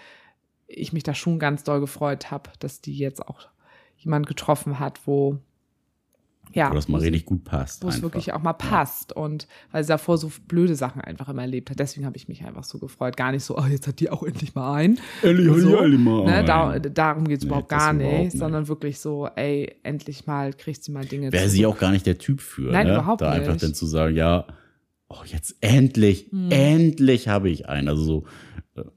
[0.67, 3.49] ich mich da schon ganz doll gefreut habe, dass die jetzt auch
[3.97, 5.39] jemand getroffen hat, wo
[6.53, 7.85] ja, wo das mal richtig gut passt.
[7.85, 9.23] Wo es wirklich auch mal passt ja.
[9.23, 11.79] und weil sie davor so blöde Sachen einfach immer erlebt hat.
[11.79, 13.17] Deswegen habe ich mich einfach so gefreut.
[13.17, 14.99] Gar nicht so, oh, jetzt hat die auch endlich mal ein.
[15.23, 18.25] Endlich hat so, endlich mal ne, da, Darum geht es nee, überhaupt gar nicht, überhaupt
[18.25, 21.91] nicht, sondern wirklich so, ey, endlich mal kriegt sie mal Dinge Wäre sie auch gar
[21.91, 22.73] nicht der Typ für.
[22.73, 22.95] Nein, ne?
[22.95, 23.47] überhaupt da nicht.
[23.47, 24.47] Da einfach dann zu sagen, ja,
[25.09, 26.51] oh, jetzt endlich, hm.
[26.51, 27.89] endlich habe ich einen.
[27.89, 28.25] Also so,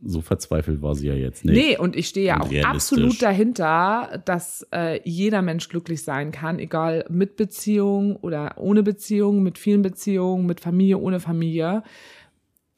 [0.03, 1.55] so verzweifelt war sie ja jetzt nicht.
[1.55, 6.59] Nee, und ich stehe ja auch absolut dahinter, dass äh, jeder Mensch glücklich sein kann,
[6.59, 11.83] egal mit Beziehung oder ohne Beziehung, mit vielen Beziehungen, mit Familie, ohne Familie.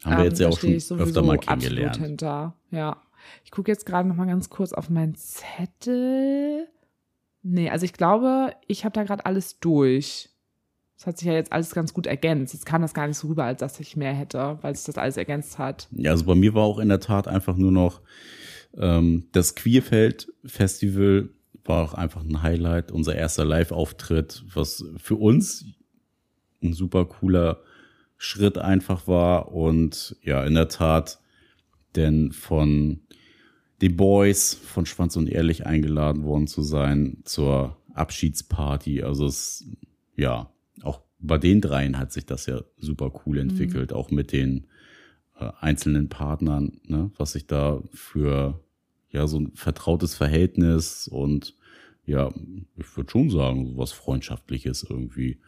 [0.03, 1.91] Haben wir jetzt ähm, ja auch schon öfter mal kennengelernt.
[1.91, 2.97] Absolut hinter, ja.
[3.45, 6.67] Ich gucke jetzt gerade noch mal ganz kurz auf meinen Zettel.
[7.43, 10.30] Nee, also ich glaube, ich habe da gerade alles durch.
[11.01, 12.53] Das hat sich ja jetzt alles ganz gut ergänzt.
[12.53, 14.99] Jetzt kam das gar nicht so rüber, als dass ich mehr hätte, weil sich das
[14.99, 15.87] alles ergänzt hat.
[15.89, 18.01] Ja, also bei mir war auch in der Tat einfach nur noch
[18.77, 21.29] ähm, das Queerfeld-Festival
[21.65, 22.91] war auch einfach ein Highlight.
[22.91, 25.65] Unser erster Live-Auftritt, was für uns
[26.61, 27.61] ein super cooler
[28.17, 29.51] Schritt einfach war.
[29.51, 31.19] Und ja, in der Tat,
[31.95, 32.99] denn von
[33.81, 39.01] den Boys von Schwanz und Ehrlich eingeladen worden zu sein zur Abschiedsparty.
[39.01, 39.65] Also es,
[40.15, 40.51] ja,
[41.21, 43.51] bei den dreien hat sich das ja super cool mhm.
[43.51, 43.97] entwickelt, mhm.
[43.97, 44.67] auch mit den
[45.39, 48.59] äh, einzelnen Partnern, ne, was sich da für
[49.09, 51.55] ja so ein vertrautes Verhältnis und
[52.05, 52.29] ja,
[52.77, 55.39] ich würde schon sagen, so was Freundschaftliches irgendwie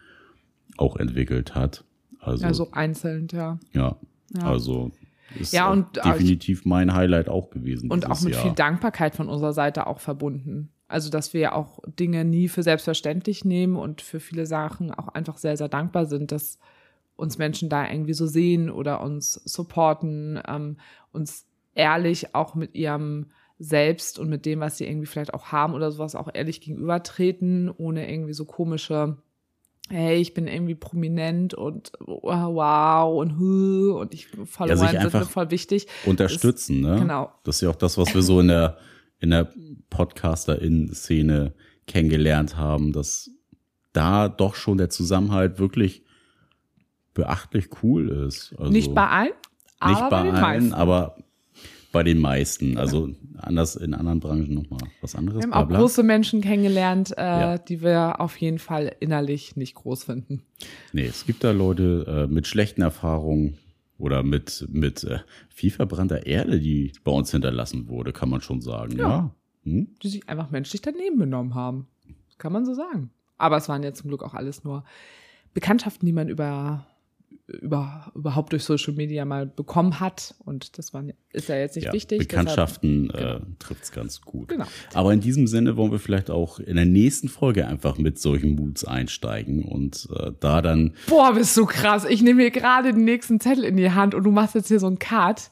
[0.78, 1.84] auch entwickelt hat.
[2.20, 3.60] Also, also einzeln, ja.
[3.74, 3.98] Ja,
[4.34, 4.44] ja.
[4.44, 4.92] also
[5.40, 7.92] ist ja, und, definitiv mein Highlight auch gewesen.
[7.92, 8.44] Und auch mit Jahr.
[8.44, 10.70] viel Dankbarkeit von unserer Seite auch verbunden.
[10.88, 15.38] Also, dass wir auch Dinge nie für selbstverständlich nehmen und für viele Sachen auch einfach
[15.38, 16.60] sehr, sehr dankbar sind, dass
[17.16, 20.78] uns Menschen da irgendwie so sehen oder uns supporten, ähm,
[21.12, 25.74] uns ehrlich auch mit ihrem Selbst und mit dem, was sie irgendwie vielleicht auch haben
[25.74, 29.18] oder sowas auch ehrlich gegenübertreten, ohne irgendwie so komische,
[29.90, 35.26] hey, ich bin irgendwie prominent und wow und hu und ich Follower ja, sind mir
[35.26, 35.88] voll wichtig.
[36.06, 37.00] Unterstützen, das, ne?
[37.00, 37.32] Genau.
[37.44, 38.78] Das ist ja auch das, was wir so in der
[39.24, 39.48] in der
[39.90, 41.54] Podcaster-In-Szene
[41.88, 43.32] kennengelernt haben, dass
[43.94, 46.04] da doch schon der Zusammenhalt wirklich
[47.14, 48.54] beachtlich cool ist.
[48.58, 49.32] Also nicht bei allen,
[49.86, 50.74] nicht bei, bei allen, meisten.
[50.74, 51.16] aber
[51.94, 52.78] bei den meisten.
[52.78, 55.42] Also anders in anderen Branchen nochmal was anderes.
[55.42, 57.58] Wir haben auch große Menschen kennengelernt, äh, ja.
[57.58, 60.44] die wir auf jeden Fall innerlich nicht groß finden.
[60.92, 63.58] Nee, es gibt da Leute äh, mit schlechten Erfahrungen,
[63.98, 65.20] oder mit, mit äh,
[65.50, 68.98] viel verbrannter Erde, die bei uns hinterlassen wurde, kann man schon sagen.
[68.98, 69.10] Ja.
[69.10, 69.36] ja.
[69.64, 69.96] Hm?
[70.02, 71.88] Die sich einfach menschlich daneben benommen haben.
[72.38, 73.12] Kann man so sagen.
[73.38, 74.84] Aber es waren ja zum Glück auch alles nur
[75.54, 76.86] Bekanntschaften, die man über
[77.48, 80.36] über, überhaupt durch Social Media mal bekommen hat.
[80.40, 82.20] Und das war, ist ja jetzt nicht ja, wichtig.
[82.20, 83.52] Bekanntschaften deshalb, genau.
[83.52, 84.48] äh, trifft es ganz gut.
[84.50, 84.66] Genau.
[84.94, 88.56] Aber in diesem Sinne wollen wir vielleicht auch in der nächsten Folge einfach mit solchen
[88.56, 90.94] Moods einsteigen und äh, da dann.
[91.08, 92.06] Boah, bist du krass.
[92.06, 94.80] Ich nehme mir gerade den nächsten Zettel in die Hand und du machst jetzt hier
[94.80, 95.52] so einen Cut.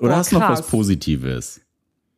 [0.00, 1.62] Oder Boah, hast du noch was Positives?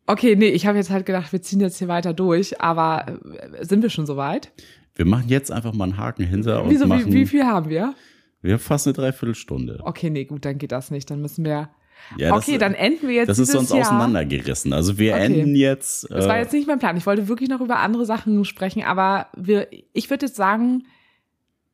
[0.06, 3.64] Okay, nee, ich habe jetzt halt gedacht, wir ziehen jetzt hier weiter durch, aber äh,
[3.64, 4.50] sind wir schon soweit?
[4.96, 7.70] Wir machen jetzt einfach mal einen Haken hinter Wieso, und machen, wie, wie viel haben
[7.70, 7.94] wir?
[8.42, 9.80] Wir haben fast eine Dreiviertelstunde.
[9.82, 11.10] Okay, nee, gut, dann geht das nicht.
[11.10, 11.68] Dann müssen wir.
[12.16, 13.80] Ja, okay, das, dann enden wir jetzt Das ist sonst Jahr.
[13.82, 14.72] auseinandergerissen.
[14.72, 15.24] Also wir Okay.
[15.26, 16.10] enden jetzt.
[16.10, 16.96] Das war äh, jetzt nicht mein Plan.
[16.96, 20.84] Ich wollte wirklich noch über andere Sachen sprechen, aber wir, ich würde jetzt sagen,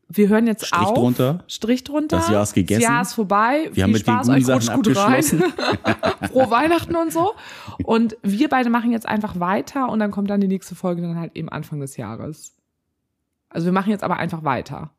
[0.09, 0.95] wir hören jetzt Strich auf.
[0.95, 1.45] drunter.
[1.47, 2.17] Strich drunter.
[2.19, 2.81] Das Jahr ist gegessen.
[2.81, 3.64] Das Jahr ist vorbei.
[3.67, 5.05] Wir Viel haben mit den Spaß, guten euch rutscht Sachen gut rein.
[5.14, 5.43] abgeschlossen.
[6.33, 7.35] Frohe Weihnachten und so.
[7.85, 11.19] Und wir beide machen jetzt einfach weiter und dann kommt dann die nächste Folge dann
[11.19, 12.55] halt eben Anfang des Jahres.
[13.49, 14.91] Also wir machen jetzt aber einfach weiter.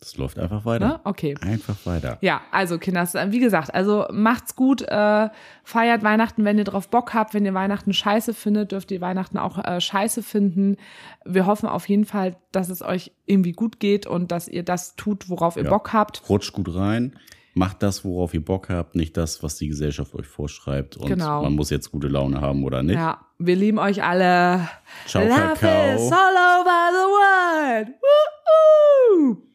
[0.00, 0.86] Das läuft einfach weiter.
[0.88, 1.00] Ne?
[1.04, 1.34] Okay.
[1.42, 2.16] Einfach weiter.
[2.22, 5.28] Ja, also Kinders, äh, wie gesagt, also macht's gut, äh,
[5.62, 7.34] feiert Weihnachten, wenn ihr drauf Bock habt.
[7.34, 10.78] Wenn ihr Weihnachten scheiße findet, dürft ihr Weihnachten auch äh, scheiße finden.
[11.26, 14.96] Wir hoffen auf jeden Fall, dass es euch irgendwie gut geht und dass ihr das
[14.96, 15.70] tut, worauf ihr Ja.
[15.70, 16.22] Bock habt.
[16.30, 17.14] Rutscht gut rein.
[17.52, 20.96] Macht das, worauf ihr Bock habt, nicht das, was die Gesellschaft euch vorschreibt.
[20.96, 21.42] Und Genau.
[21.42, 22.94] man muss jetzt gute Laune haben oder nicht.
[22.96, 24.68] Ja, wir lieben euch alle.
[25.06, 25.94] Ciao, Love Kakao.
[25.96, 27.88] is all over the world.
[28.00, 29.49] Woo-hoo.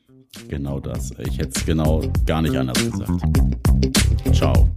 [0.48, 1.12] Genau das.
[1.20, 3.22] Ich hätte es genau gar nicht anders gesagt.
[4.34, 4.70] Ciao.